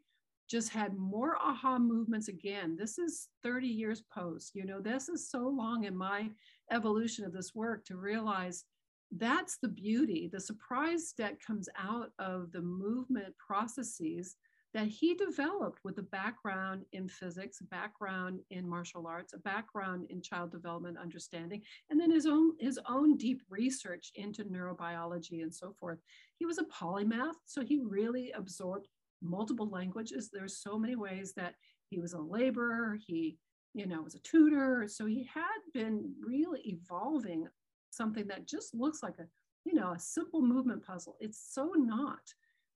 [0.50, 2.78] just had more aha movements again.
[2.78, 6.30] This is 30 years post you know this is so long in my
[6.72, 8.66] evolution of this work to realize
[9.12, 14.36] that's the beauty, the surprise that comes out of the movement processes
[14.74, 20.06] that he developed with a background in physics, a background in martial arts, a background
[20.10, 25.54] in child development understanding, and then his own his own deep research into neurobiology and
[25.54, 26.00] so forth.
[26.38, 28.88] He was a polymath, so he really absorbed
[29.22, 30.30] multiple languages.
[30.32, 31.56] There's so many ways that
[31.90, 33.38] he was a laborer, he
[33.74, 37.48] you know was a tutor, so he had been really evolving
[37.98, 39.26] something that just looks like a
[39.66, 41.18] you know a simple movement puzzle.
[41.20, 42.22] It's so not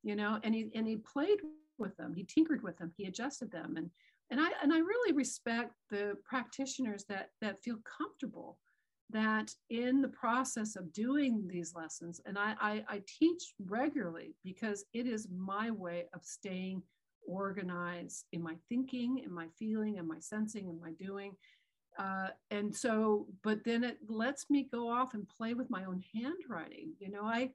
[0.03, 1.39] you know and he and he played
[1.77, 2.13] with them.
[2.13, 2.91] He tinkered with them.
[2.97, 3.75] He adjusted them.
[3.77, 3.89] And
[4.31, 8.57] and i and i really respect the practitioners that that feel comfortable
[9.11, 14.85] that in the process of doing these lessons and I, I, I teach regularly because
[14.93, 16.81] it is my way of staying
[17.27, 21.35] organized in my thinking in my feeling and my sensing and my doing
[21.99, 26.01] uh, and so but then it lets me go off and play with my own
[26.13, 27.49] handwriting you know i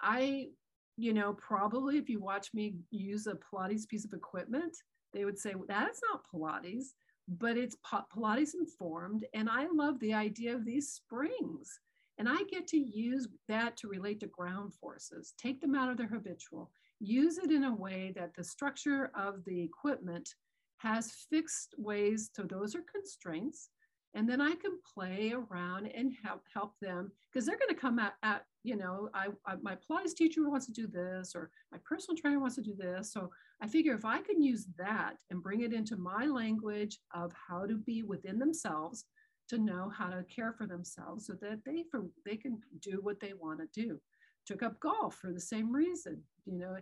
[0.00, 0.48] i
[0.96, 4.76] you know probably if you watch me use a pilates piece of equipment
[5.12, 6.94] they would say well, that's not pilates
[7.28, 7.76] but it's
[8.14, 11.80] pilates informed and i love the idea of these springs
[12.18, 15.96] and i get to use that to relate to ground forces take them out of
[15.96, 20.34] their habitual use it in a way that the structure of the equipment
[20.82, 22.30] has fixed ways.
[22.34, 23.70] So those are constraints.
[24.14, 27.98] And then I can play around and help help them because they're going to come
[27.98, 31.78] at, at you know, I, I, my Pilates teacher wants to do this, or my
[31.82, 33.10] personal trainer wants to do this.
[33.10, 33.30] So
[33.62, 37.64] I figure if I can use that and bring it into my language of how
[37.64, 39.06] to be within themselves,
[39.48, 43.18] to know how to care for themselves, so that they for they can do what
[43.18, 43.98] they want to do.
[44.46, 46.76] Took up golf for the same reason, you know.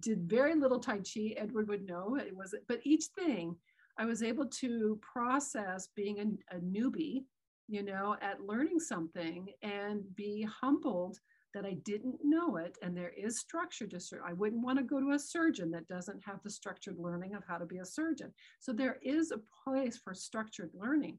[0.00, 1.34] Did very little Tai Chi.
[1.36, 3.56] Edward would know it was, but each thing
[3.98, 6.18] I was able to process being
[6.50, 7.24] a, a newbie,
[7.68, 11.18] you know, at learning something and be humbled
[11.54, 12.78] that I didn't know it.
[12.82, 16.24] And there is structure to, I wouldn't want to go to a surgeon that doesn't
[16.24, 18.32] have the structured learning of how to be a surgeon.
[18.60, 21.18] So there is a place for structured learning.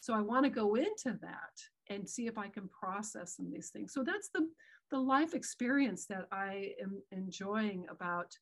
[0.00, 1.56] So I want to go into that
[1.88, 3.92] and see if I can process some of these things.
[3.92, 4.48] So that's the,
[4.92, 8.36] the life experience that I am enjoying about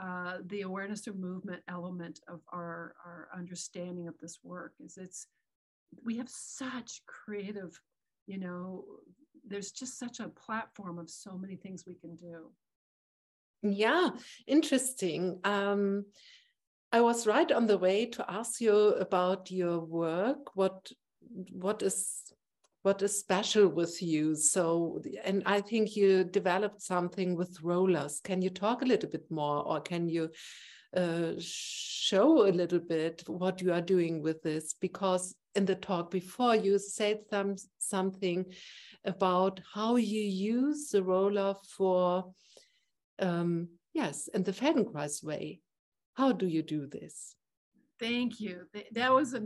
[0.00, 5.26] uh, the awareness of movement element of our, our understanding of this work is it's
[6.04, 7.80] we have such creative
[8.26, 8.84] you know
[9.48, 12.50] there's just such a platform of so many things we can do.
[13.62, 14.10] Yeah
[14.46, 15.40] interesting.
[15.44, 16.06] Um,
[16.92, 18.76] i was right on the way to ask you
[19.06, 20.54] about your work.
[20.54, 20.92] What
[21.50, 22.25] what is
[22.86, 24.36] what is special with you?
[24.36, 28.20] So and i think you developed something with rollers.
[28.22, 30.30] Can you talk a little bit more or can you
[30.96, 34.76] uh, show a little bit what you are doing with this?
[34.80, 38.44] Because in the talk before you said some something
[39.04, 40.22] about how you
[40.54, 42.32] use the roller for
[43.18, 45.60] um, yes in the feldenkrais way.
[46.14, 47.34] How do you do this?
[47.98, 48.54] Thank you.
[48.92, 49.40] That was a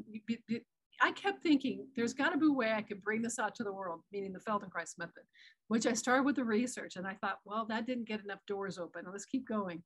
[1.01, 3.65] I kept thinking there's got to be a way I could bring this out to
[3.65, 5.23] the world, meaning the Feldenkrais method,
[5.69, 6.97] which I started with the research.
[6.97, 9.05] And I thought, well, that didn't get enough doors open.
[9.11, 9.83] Let's keep going.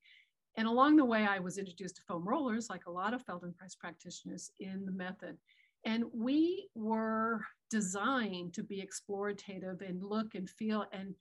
[0.56, 3.78] And along the way, I was introduced to foam rollers, like a lot of Feldenkrais
[3.78, 5.36] practitioners in the method.
[5.84, 10.86] And we were designed to be explorative and look and feel.
[10.92, 11.14] And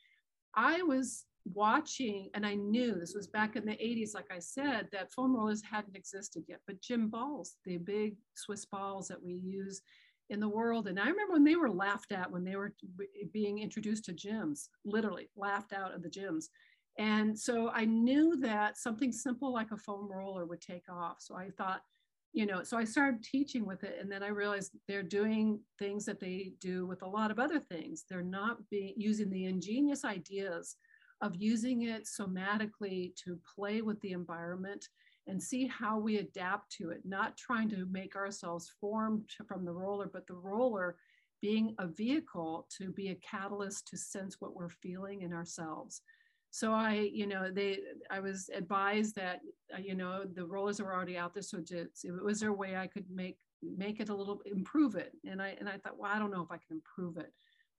[0.55, 4.87] I was watching, and I knew this was back in the 80s, like I said,
[4.91, 9.33] that foam rollers hadn't existed yet, but gym balls, the big Swiss balls that we
[9.33, 9.81] use
[10.29, 10.87] in the world.
[10.87, 12.73] And I remember when they were laughed at when they were
[13.33, 16.45] being introduced to gyms, literally laughed out of the gyms.
[16.97, 21.17] And so I knew that something simple like a foam roller would take off.
[21.19, 21.81] So I thought,
[22.33, 23.97] you know, so I started teaching with it.
[23.99, 27.59] And then I realized they're doing things that they do with a lot of other
[27.59, 28.05] things.
[28.09, 30.77] They're not being using the ingenious ideas
[31.23, 34.89] of using it somatically to play with the environment
[35.25, 39.71] and see how we adapt to it, not trying to make ourselves form from the
[39.71, 40.97] roller, but the roller
[41.41, 46.01] being a vehicle to be a catalyst to sense what we're feeling in ourselves.
[46.51, 47.79] So I, you know, they,
[48.11, 49.39] I was advised that,
[49.73, 51.41] uh, you know, the rollers are already out there.
[51.41, 55.13] So just, was there a way I could make, make it a little, improve it?
[55.25, 57.31] And I, and I thought, well, I don't know if I can improve it.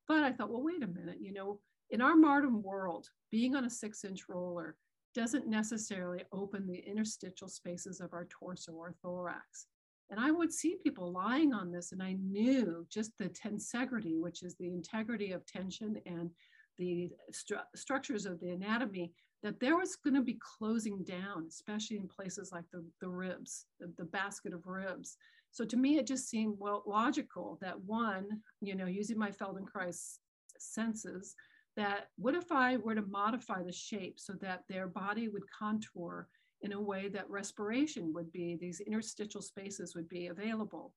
[0.09, 1.61] But I thought, well, wait a minute, you know,
[1.91, 4.77] in our modern world, being on a six inch roller
[5.15, 9.67] doesn't necessarily open the interstitial spaces of our torso or thorax.
[10.11, 14.43] And I would see people lying on this, and I knew just the tensegrity, which
[14.43, 16.31] is the integrity of tension and
[16.79, 19.13] the stru structures of the anatomy,
[19.43, 23.67] that there was going to be closing down, especially in places like the, the ribs,
[23.79, 25.17] the, the basket of ribs.
[25.53, 28.27] So to me, it just seemed well logical that one,
[28.61, 30.19] you know, using my Feldenkrais
[30.59, 31.35] senses,
[31.77, 36.29] that what if I were to modify the shape so that their body would contour
[36.63, 40.93] in a way that respiration would be, these interstitial spaces would be available.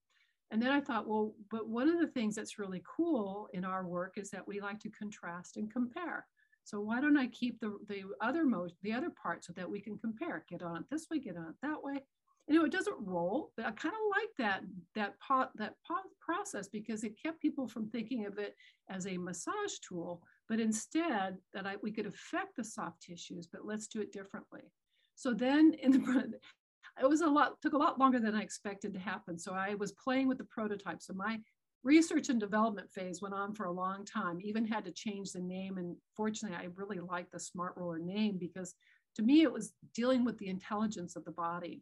[0.51, 3.85] And then I thought, well, but one of the things that's really cool in our
[3.85, 6.25] work is that we like to contrast and compare.
[6.63, 9.79] So why don't I keep the, the other most the other part so that we
[9.79, 12.03] can compare, get on it this way, get on it that way.
[12.47, 14.63] You know, it doesn't roll, but I kind of like that
[14.95, 18.55] that pot that pot process because it kept people from thinking of it
[18.89, 23.65] as a massage tool, but instead that I, we could affect the soft tissues, but
[23.65, 24.71] let's do it differently.
[25.15, 26.33] So then in the,
[27.01, 29.37] it was a lot, took a lot longer than I expected to happen.
[29.37, 31.01] So I was playing with the prototype.
[31.01, 31.39] So my
[31.83, 35.41] research and development phase went on for a long time, even had to change the
[35.41, 35.77] name.
[35.77, 38.73] And fortunately, I really liked the Smart Roller name because
[39.15, 41.81] to me, it was dealing with the intelligence of the body.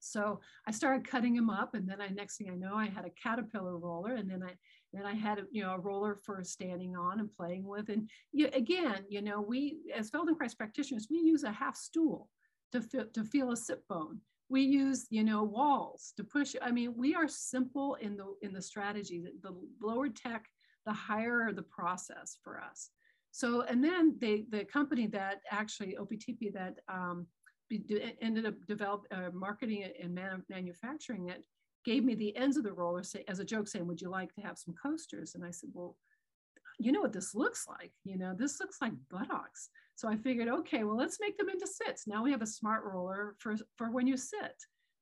[0.00, 3.04] So I started cutting them up, and then I next thing I know, I had
[3.04, 4.52] a caterpillar roller, and then I
[4.92, 7.88] then I had you know a roller for standing on and playing with.
[7.88, 12.28] And you, again, you know, we as Feldenkrais practitioners, we use a half stool
[12.72, 14.20] to feel, to feel a sit bone.
[14.48, 16.54] We use you know walls to push.
[16.62, 19.24] I mean, we are simple in the in the strategy.
[19.42, 20.46] The lower tech,
[20.86, 22.90] the higher the process for us.
[23.30, 27.26] So, and then they, the company that actually OPTP that um,
[28.20, 31.44] ended up develop, uh, marketing it and man, manufacturing it
[31.84, 34.34] gave me the ends of the roller say, as a joke saying, would you like
[34.34, 35.34] to have some coasters?
[35.34, 35.96] And I said, well,
[36.78, 37.92] you know what this looks like?
[38.04, 39.70] You know, this looks like buttocks.
[39.96, 42.06] So I figured, okay, well, let's make them into sits.
[42.06, 44.54] Now we have a smart roller for, for when you sit.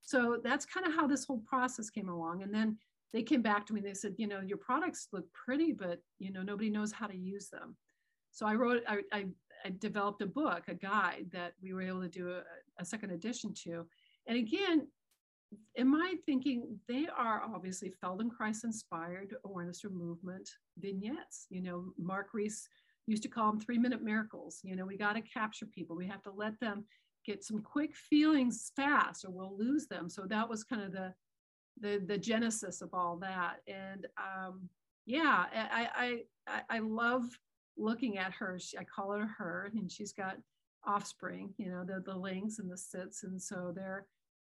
[0.03, 2.43] So that's kind of how this whole process came along.
[2.43, 2.79] And then
[3.13, 6.01] they came back to me and they said, you know, your products look pretty, but
[6.19, 7.77] you know, nobody knows how to use them.
[8.31, 9.27] So I wrote, I, I,
[9.65, 12.43] I developed a book, a guide that we were able to do a,
[12.79, 13.87] a second edition to.
[14.27, 14.87] And again,
[15.77, 21.47] in my thinking, they are obviously Feldenkrais inspired awareness through movement vignettes.
[21.51, 22.69] You know, Mark Reese
[23.07, 24.61] used to call them three minute miracles.
[24.65, 25.97] You know, we got to capture people.
[25.97, 26.85] We have to let them
[27.25, 30.09] get some quick feelings fast or we'll lose them.
[30.09, 31.15] So that was kind of the
[31.81, 33.57] the, the genesis of all that.
[33.69, 34.69] And um,
[35.05, 37.25] yeah, I, I, I love
[37.77, 38.59] looking at her.
[38.59, 40.37] She, I call her her, and she's got
[40.87, 43.25] offspring, you know, the, the links and the sits.
[43.25, 44.07] And so they're,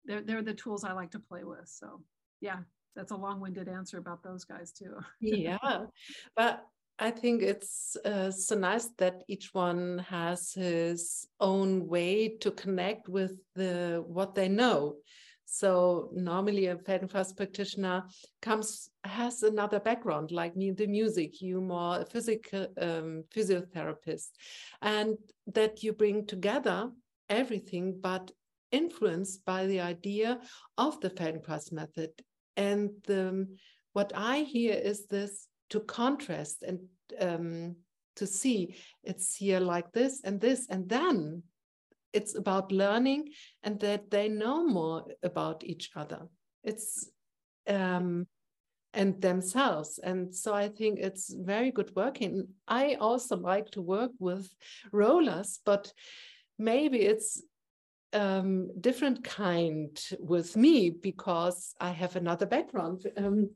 [0.05, 1.67] they're, they're the tools I like to play with.
[1.67, 2.01] So
[2.41, 2.59] yeah,
[2.95, 4.97] that's a long-winded answer about those guys too.
[5.21, 5.85] yeah,
[6.35, 6.65] but
[6.99, 13.09] I think it's uh, so nice that each one has his own way to connect
[13.09, 14.97] with the what they know.
[15.45, 18.03] So normally a Feldenkrais practitioner
[18.41, 24.29] comes has another background, like me, the music, you more a physical um, physiotherapist,
[24.81, 26.89] and that you bring together
[27.29, 28.31] everything, but
[28.73, 30.39] influenced by the idea
[30.77, 32.11] of the Feldenkrais method.
[32.57, 33.47] And the,
[33.93, 36.79] what I hear is this to contrast and
[37.19, 37.75] um,
[38.15, 41.43] to see it's here like this and this, and then
[42.11, 43.29] it's about learning
[43.63, 46.27] and that they know more about each other.
[46.63, 47.09] It's
[47.67, 48.27] um,
[48.93, 49.99] and themselves.
[50.03, 52.47] And so I think it's very good working.
[52.67, 54.47] I also like to work with
[54.91, 55.91] rollers, but
[56.59, 57.41] maybe it's
[58.13, 63.05] um, different kind with me because I have another background.
[63.17, 63.49] Um,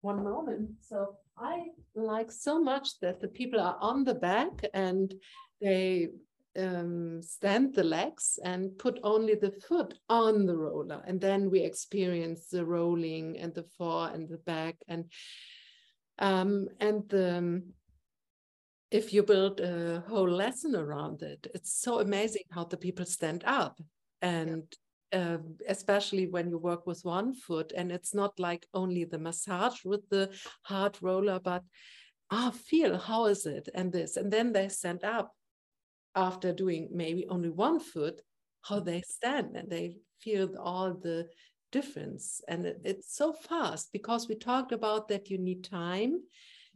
[0.00, 0.70] one moment.
[0.80, 5.12] So I like so much that the people are on the back and
[5.60, 6.08] they
[6.58, 11.02] um, stand the legs and put only the foot on the roller.
[11.06, 14.76] And then we experience the rolling and the fore and the back.
[14.88, 15.04] And
[16.18, 17.62] um, and the,
[18.90, 23.42] if you build a whole lesson around it, it's so amazing how the people stand
[23.44, 23.80] up.
[24.22, 24.64] And
[25.12, 29.84] uh, especially when you work with one foot, and it's not like only the massage
[29.84, 30.30] with the
[30.62, 31.62] hard roller, but
[32.30, 35.32] ah, feel how is it and this, and then they stand up
[36.14, 38.20] after doing maybe only one foot,
[38.62, 41.28] how they stand and they feel all the
[41.70, 42.40] difference.
[42.48, 46.20] And it, it's so fast because we talked about that you need time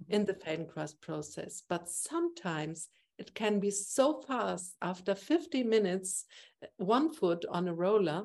[0.09, 2.89] in the Feldenkrais process, but sometimes
[3.19, 6.25] it can be so fast after 50 minutes,
[6.79, 8.25] one foot on a roller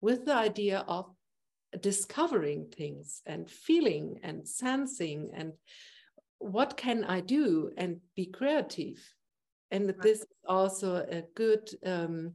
[0.00, 1.06] with the idea of
[1.80, 5.52] discovering things and feeling and sensing and
[6.38, 8.98] what can I do and be creative
[9.70, 10.02] and right.
[10.02, 12.34] this is also a good um,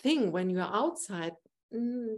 [0.00, 1.34] thing when you're outside
[1.72, 2.16] mm,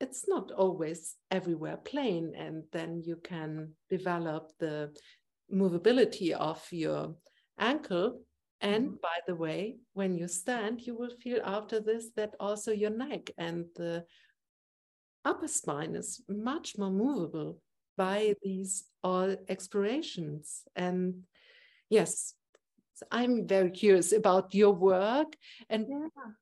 [0.00, 4.92] it's not always everywhere plain and then you can develop the
[5.52, 7.14] movability of your
[7.58, 8.20] ankle
[8.60, 8.96] and mm-hmm.
[9.02, 13.30] by the way when you stand you will feel after this that also your neck
[13.38, 14.04] and the
[15.24, 17.58] upper spine is much more movable
[17.96, 21.14] by these all explorations and
[21.88, 22.34] yes
[23.10, 25.36] I'm very curious about your work
[25.68, 26.32] and yeah.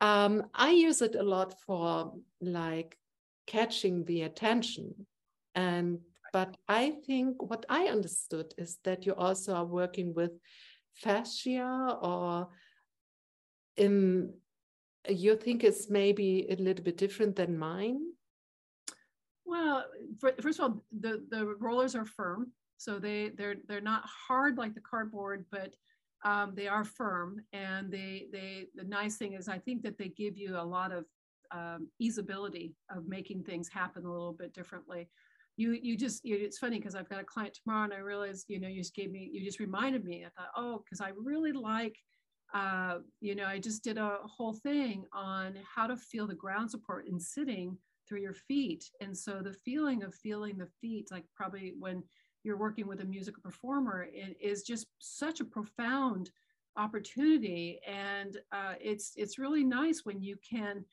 [0.00, 2.96] Um, I use it a lot for like
[3.46, 4.94] catching the attention.
[5.54, 6.00] And
[6.32, 10.32] but I think what I understood is that you also are working with
[10.94, 12.48] fascia or
[13.76, 14.34] in
[15.08, 18.00] you think it's maybe a little bit different than mine?
[19.44, 19.84] Well
[20.42, 24.74] first of all the the rollers are firm so they they're they're not hard like
[24.74, 25.74] the cardboard but
[26.24, 30.08] um, they are firm and they they the nice thing is i think that they
[30.08, 31.04] give you a lot of
[31.50, 35.08] um, easeability of making things happen a little bit differently.
[35.56, 38.44] You you just you, it's funny because i've got a client tomorrow and i realized
[38.48, 41.10] you know you just gave me you just reminded me i thought oh because i
[41.20, 41.96] really like
[42.54, 46.70] uh, you know i just did a whole thing on how to feel the ground
[46.70, 47.76] support in sitting
[48.08, 48.90] through your feet.
[49.00, 52.02] And so the feeling of feeling the feet like probably when
[52.48, 56.30] you're working with a musical performer it is just such a profound
[56.76, 60.84] opportunity and uh, it's it's really nice when you can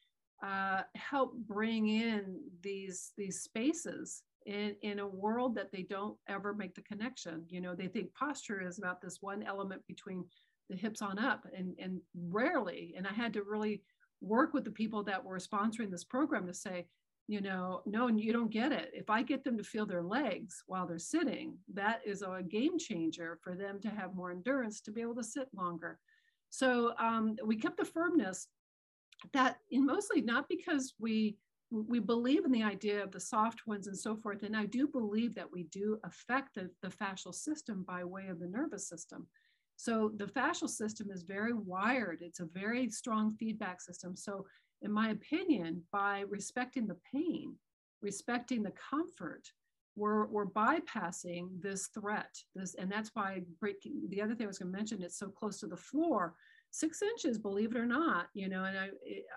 [0.43, 6.53] uh, help bring in these these spaces in, in a world that they don't ever
[6.53, 7.43] make the connection.
[7.49, 10.23] You know, they think posture is about this one element between
[10.69, 12.93] the hips on up and, and rarely.
[12.95, 13.81] And I had to really
[14.21, 16.85] work with the people that were sponsoring this program to say,
[17.27, 18.91] you know, no, and you don't get it.
[18.93, 22.77] If I get them to feel their legs while they're sitting, that is a game
[22.77, 25.99] changer for them to have more endurance to be able to sit longer.
[26.51, 28.47] So um, we kept the firmness
[29.33, 31.37] that in mostly not because we
[31.71, 34.43] we believe in the idea of the soft ones and so forth.
[34.43, 38.39] And I do believe that we do affect the, the fascial system by way of
[38.39, 39.27] the nervous system.
[39.75, 42.21] So the fascial system is very wired.
[42.21, 44.15] It's a very strong feedback system.
[44.15, 44.45] So
[44.81, 47.55] in my opinion, by respecting the pain,
[48.01, 49.51] respecting the comfort,
[49.95, 52.35] we're, we're bypassing this threat.
[52.53, 55.29] This, and that's why breaking the other thing I was going to mention, it's so
[55.29, 56.35] close to the floor.
[56.71, 58.89] Six inches, believe it or not, you know, and I,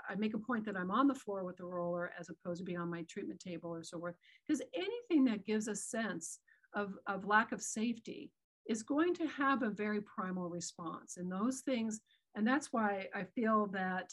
[0.09, 2.65] I make a point that I'm on the floor with the roller as opposed to
[2.65, 4.17] being on my treatment table or so forth.
[4.47, 6.41] Because anything that gives a sense
[6.75, 8.33] of, of lack of safety
[8.69, 11.17] is going to have a very primal response.
[11.17, 12.01] And those things,
[12.35, 14.11] and that's why I feel that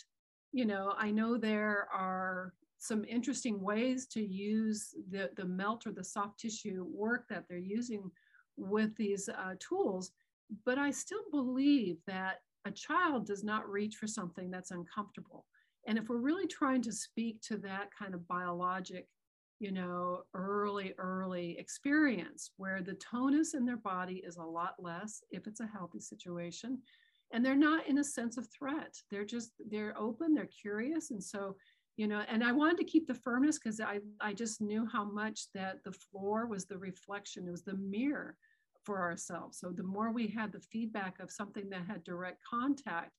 [0.56, 5.91] you know, I know there are some interesting ways to use the, the melt or
[5.91, 8.10] the soft tissue work that they're using
[8.56, 10.14] with these uh, tools,
[10.66, 15.45] but I still believe that a child does not reach for something that's uncomfortable.
[15.88, 19.10] And if we're really trying to speak to that kind of biologic,
[19.60, 25.22] you know, early, early experience where the tonus in their body is a lot less
[25.32, 26.80] if it's a healthy situation,
[27.34, 28.96] and they're not in a sense of threat.
[29.12, 31.12] They're just they're open they're curious.
[31.12, 31.56] And so
[31.98, 35.06] you know and i wanted to keep the firmness because i i just knew how
[35.06, 38.36] much that the floor was the reflection it was the mirror
[38.86, 39.58] for ourselves.
[39.60, 43.12] So the more we had the feedback of something that had direct contact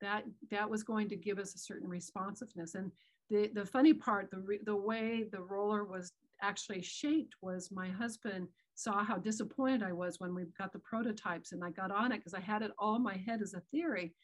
[0.00, 2.74] that that was going to give us a certain responsiveness.
[2.74, 2.92] And
[3.30, 6.12] the the funny part the the way the roller was
[6.42, 11.52] actually shaped was my husband saw how disappointed I was when we got the prototypes
[11.52, 13.62] and I got on it because I had it all in my head as a
[13.70, 14.14] theory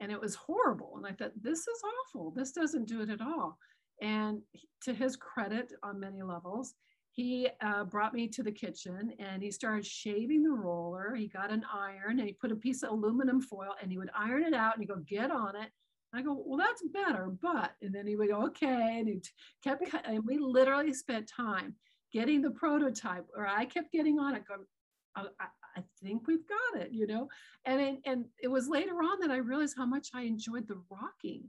[0.00, 0.94] and it was horrible.
[0.96, 2.32] And I thought, this is awful.
[2.34, 3.58] This doesn't do it at all.
[4.00, 4.40] And
[4.84, 6.74] to his credit, on many levels,
[7.12, 11.14] he uh, brought me to the kitchen and he started shaving the roller.
[11.14, 14.10] He got an iron and he put a piece of aluminum foil and he would
[14.16, 15.68] iron it out and he go, get on it.
[16.12, 18.98] I go, well, that's better, but, and then he would go, okay.
[18.98, 19.20] And he
[19.62, 21.76] kept, and we literally spent time
[22.12, 24.64] getting the prototype, or I kept getting on it, going,
[25.16, 25.46] oh, I,
[25.76, 27.28] I, think we've got it, you know?
[27.64, 30.82] And it, and it was later on that I realized how much I enjoyed the
[30.90, 31.44] rocking,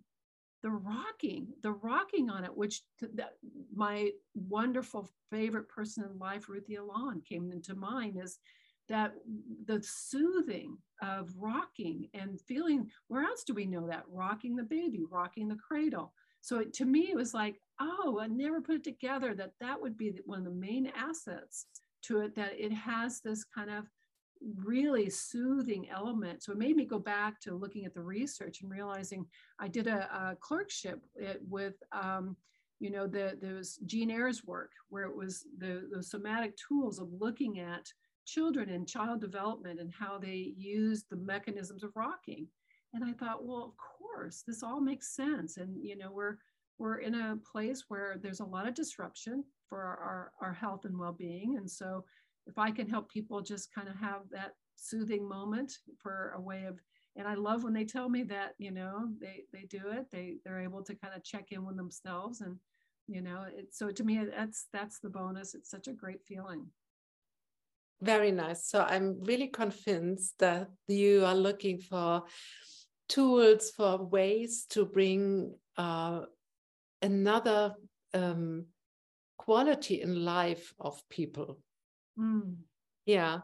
[0.61, 3.33] the rocking, the rocking on it, which that
[3.73, 8.39] my wonderful favorite person in life, Ruthy Alon, came into mind is
[8.89, 9.13] that
[9.65, 14.03] the soothing of rocking and feeling, where else do we know that?
[14.07, 16.13] Rocking the baby, rocking the cradle.
[16.41, 19.81] So it, to me, it was like, oh, I never put it together that that
[19.81, 21.65] would be one of the main assets
[22.03, 23.85] to it, that it has this kind of
[24.63, 26.41] really soothing element.
[26.43, 29.25] So it made me go back to looking at the research and realizing
[29.59, 30.99] I did a, a clerkship
[31.47, 32.35] with, um,
[32.79, 37.09] you know, the, was Jean Ayres work, where it was the, the somatic tools of
[37.19, 37.85] looking at
[38.25, 42.47] children and child development and how they use the mechanisms of rocking.
[42.93, 45.57] And I thought, well, of course, this all makes sense.
[45.57, 46.37] And, you know, we're,
[46.77, 50.97] we're in a place where there's a lot of disruption for our, our health and
[50.97, 51.57] well-being.
[51.57, 52.03] And so
[52.47, 56.65] if I can help people just kind of have that soothing moment for a way
[56.65, 56.79] of,
[57.15, 60.37] and I love when they tell me that, you know, they, they do it, they,
[60.43, 62.57] they're able to kind of check in with themselves and,
[63.07, 65.53] you know, it, so to me, that's, that's the bonus.
[65.53, 66.65] It's such a great feeling.
[68.01, 68.67] Very nice.
[68.67, 72.23] So I'm really convinced that you are looking for
[73.11, 76.21] tools for ways to bring uh,
[77.01, 77.75] another
[78.13, 78.65] um,
[79.37, 81.59] quality in life of people.
[82.17, 82.55] Mm.
[83.05, 83.39] Yeah,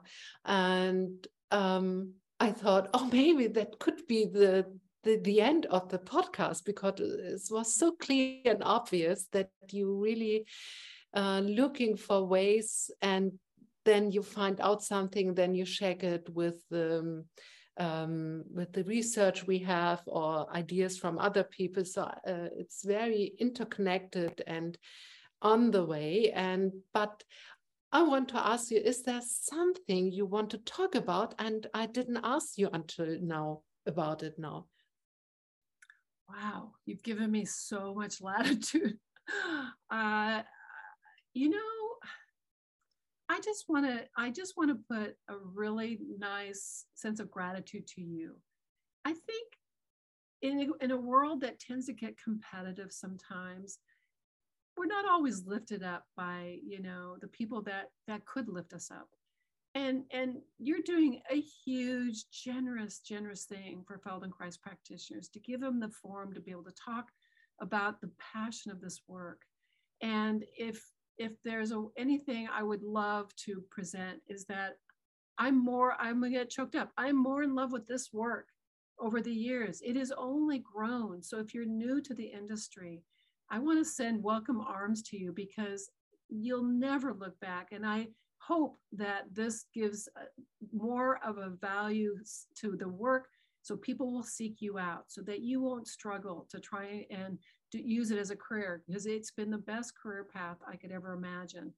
[0.46, 4.66] and um, I thought, oh, maybe that could be the,
[5.04, 9.94] the the end of the podcast because it was so clear and obvious that you
[9.96, 10.46] really
[11.14, 13.34] uh, looking for ways, and
[13.84, 17.00] then you find out something, then you share it with the.
[17.00, 17.26] Um,
[17.78, 21.86] um, with the research we have or ideas from other people.
[21.86, 24.78] So uh, it's very interconnected and
[25.42, 26.32] on the way.
[26.34, 27.24] And but
[27.92, 31.36] I want to ask you: Is there something you want to talk about?
[31.40, 34.38] And I didn't ask you until now about it.
[34.38, 34.66] Now.
[36.30, 38.98] Wow, you've given me so much latitude.
[39.90, 40.42] Uh,
[41.34, 41.77] you know,
[43.38, 47.86] I just want to I just want to put a really nice sense of gratitude
[47.96, 48.36] to you.
[49.06, 49.48] I think
[50.42, 53.78] in a, in a world that tends to get competitive sometimes,
[54.76, 58.90] we're not always lifted up by you know the people that that could lift us
[58.90, 59.08] up
[59.76, 65.80] and and you're doing a huge generous generous thing for feldenkrais practitioners to give them
[65.80, 67.06] the forum to be able to talk
[67.62, 69.42] about the passion of this work
[70.02, 70.82] and if
[71.18, 74.78] if there's a, anything i would love to present is that
[75.38, 76.92] i'm more i'm gonna get choked up.
[76.98, 78.48] I'm more in love with this work
[79.00, 79.80] over the years.
[79.86, 81.22] It has only grown.
[81.22, 83.04] So if you're new to the industry
[83.50, 85.90] i want to send welcome arms to you because
[86.30, 87.70] you'll never look back.
[87.72, 88.08] And i
[88.40, 90.26] hope that this gives uh,
[90.72, 92.16] more of a value
[92.56, 93.28] to the work
[93.62, 97.38] so people will seek you out so that you won't struggle to try and
[97.74, 101.14] use it as a career because it's been the best career path I could ever
[101.14, 101.74] imagine.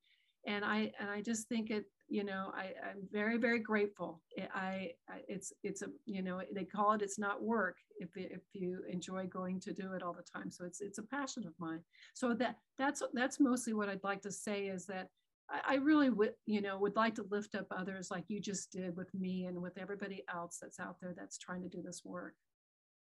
[0.48, 4.22] And I and I just think it, you know, I, I'm very, very grateful.
[4.54, 8.42] I, I it's it's a you know, they call it it's not work if if
[8.54, 10.50] you enjoy going to do it all the time.
[10.50, 11.82] So it's it's a passion of mine.
[12.14, 15.10] So that that's that's mostly what I'd like to say is that
[15.68, 18.96] I, really would, you know, would like to lift up others like you just did
[18.96, 22.36] with me and with everybody else that's out there that's trying to do this work.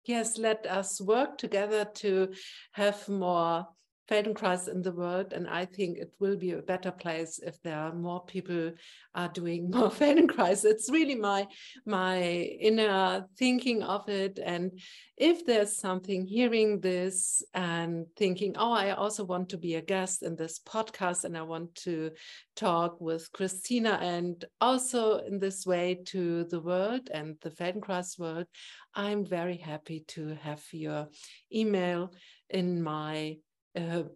[0.07, 2.35] Yes, let us work together to
[2.73, 3.67] have more
[4.11, 7.79] Feldenkrais in the world, and I think it will be a better place if there
[7.79, 8.73] are more people
[9.15, 10.65] are doing more Feldenkrais.
[10.65, 11.47] It's really my
[11.87, 14.79] my inner thinking of it, and
[15.17, 20.23] if there's something hearing this and thinking, oh, I also want to be a guest
[20.23, 22.11] in this podcast, and I want to
[22.57, 28.47] talk with Christina, and also in this way to the world and the Feldenkrais world,
[28.95, 31.09] I'm very happy to have your
[31.53, 32.13] email
[32.51, 33.39] in my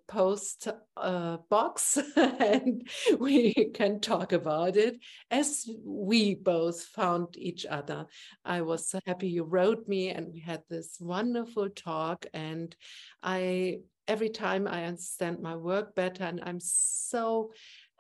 [0.06, 2.88] post uh, box and
[3.18, 4.98] we can talk about it
[5.30, 8.06] as we both found each other.
[8.44, 12.74] I was so happy you wrote me and we had this wonderful talk and
[13.22, 17.50] I every time I understand my work better and I'm so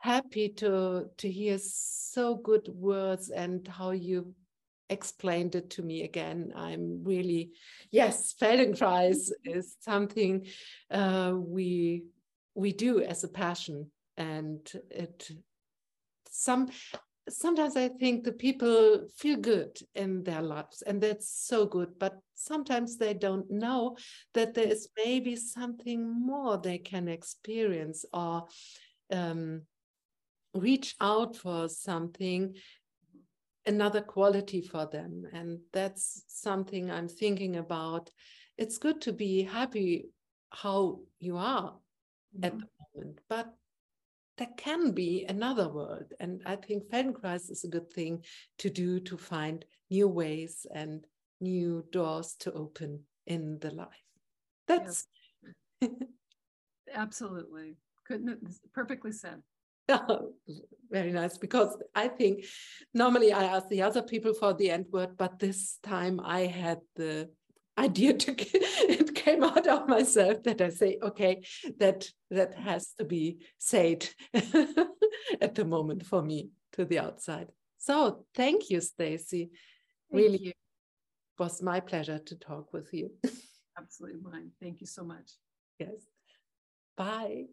[0.00, 4.32] happy to to hear so good words and how you
[4.90, 6.52] explained it to me again.
[6.56, 7.50] I'm really,
[7.90, 10.46] yes, Feldenkrais is something
[10.90, 12.04] uh, we
[12.54, 14.60] we do as a passion, and
[14.90, 15.30] it
[16.30, 16.68] some
[17.28, 21.98] sometimes I think the people feel good in their lives, and that's so good.
[21.98, 23.96] But sometimes they don't know
[24.34, 28.46] that there is maybe something more they can experience or
[29.12, 29.62] um,
[30.54, 32.54] reach out for something
[33.68, 35.24] another quality for them.
[35.32, 38.10] And that's something I'm thinking about.
[38.56, 40.06] It's good to be happy
[40.50, 41.74] how you are
[42.36, 42.44] mm-hmm.
[42.44, 43.54] at the moment, but
[44.38, 46.12] there can be another world.
[46.18, 48.24] And I think Feldenkrais is a good thing
[48.58, 51.06] to do to find new ways and
[51.40, 54.04] new doors to open in the life.
[54.66, 55.06] That's
[55.80, 55.90] yes.
[56.94, 58.40] absolutely couldn't
[58.72, 59.42] perfectly said.
[60.90, 62.44] very nice because I think
[62.94, 66.80] normally I ask the other people for the end word, but this time I had
[66.96, 67.30] the
[67.78, 71.42] idea to it came out of myself that I say, okay,
[71.78, 77.48] that that has to be said at the moment for me to the outside.
[77.78, 79.50] So thank you, Stacy.
[80.10, 80.52] Really you.
[81.38, 83.10] was my pleasure to talk with you.
[83.78, 84.50] Absolutely mine.
[84.60, 85.30] Thank you so much.
[85.78, 86.02] Yes.
[86.96, 87.44] Bye.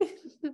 [0.00, 0.50] Bye.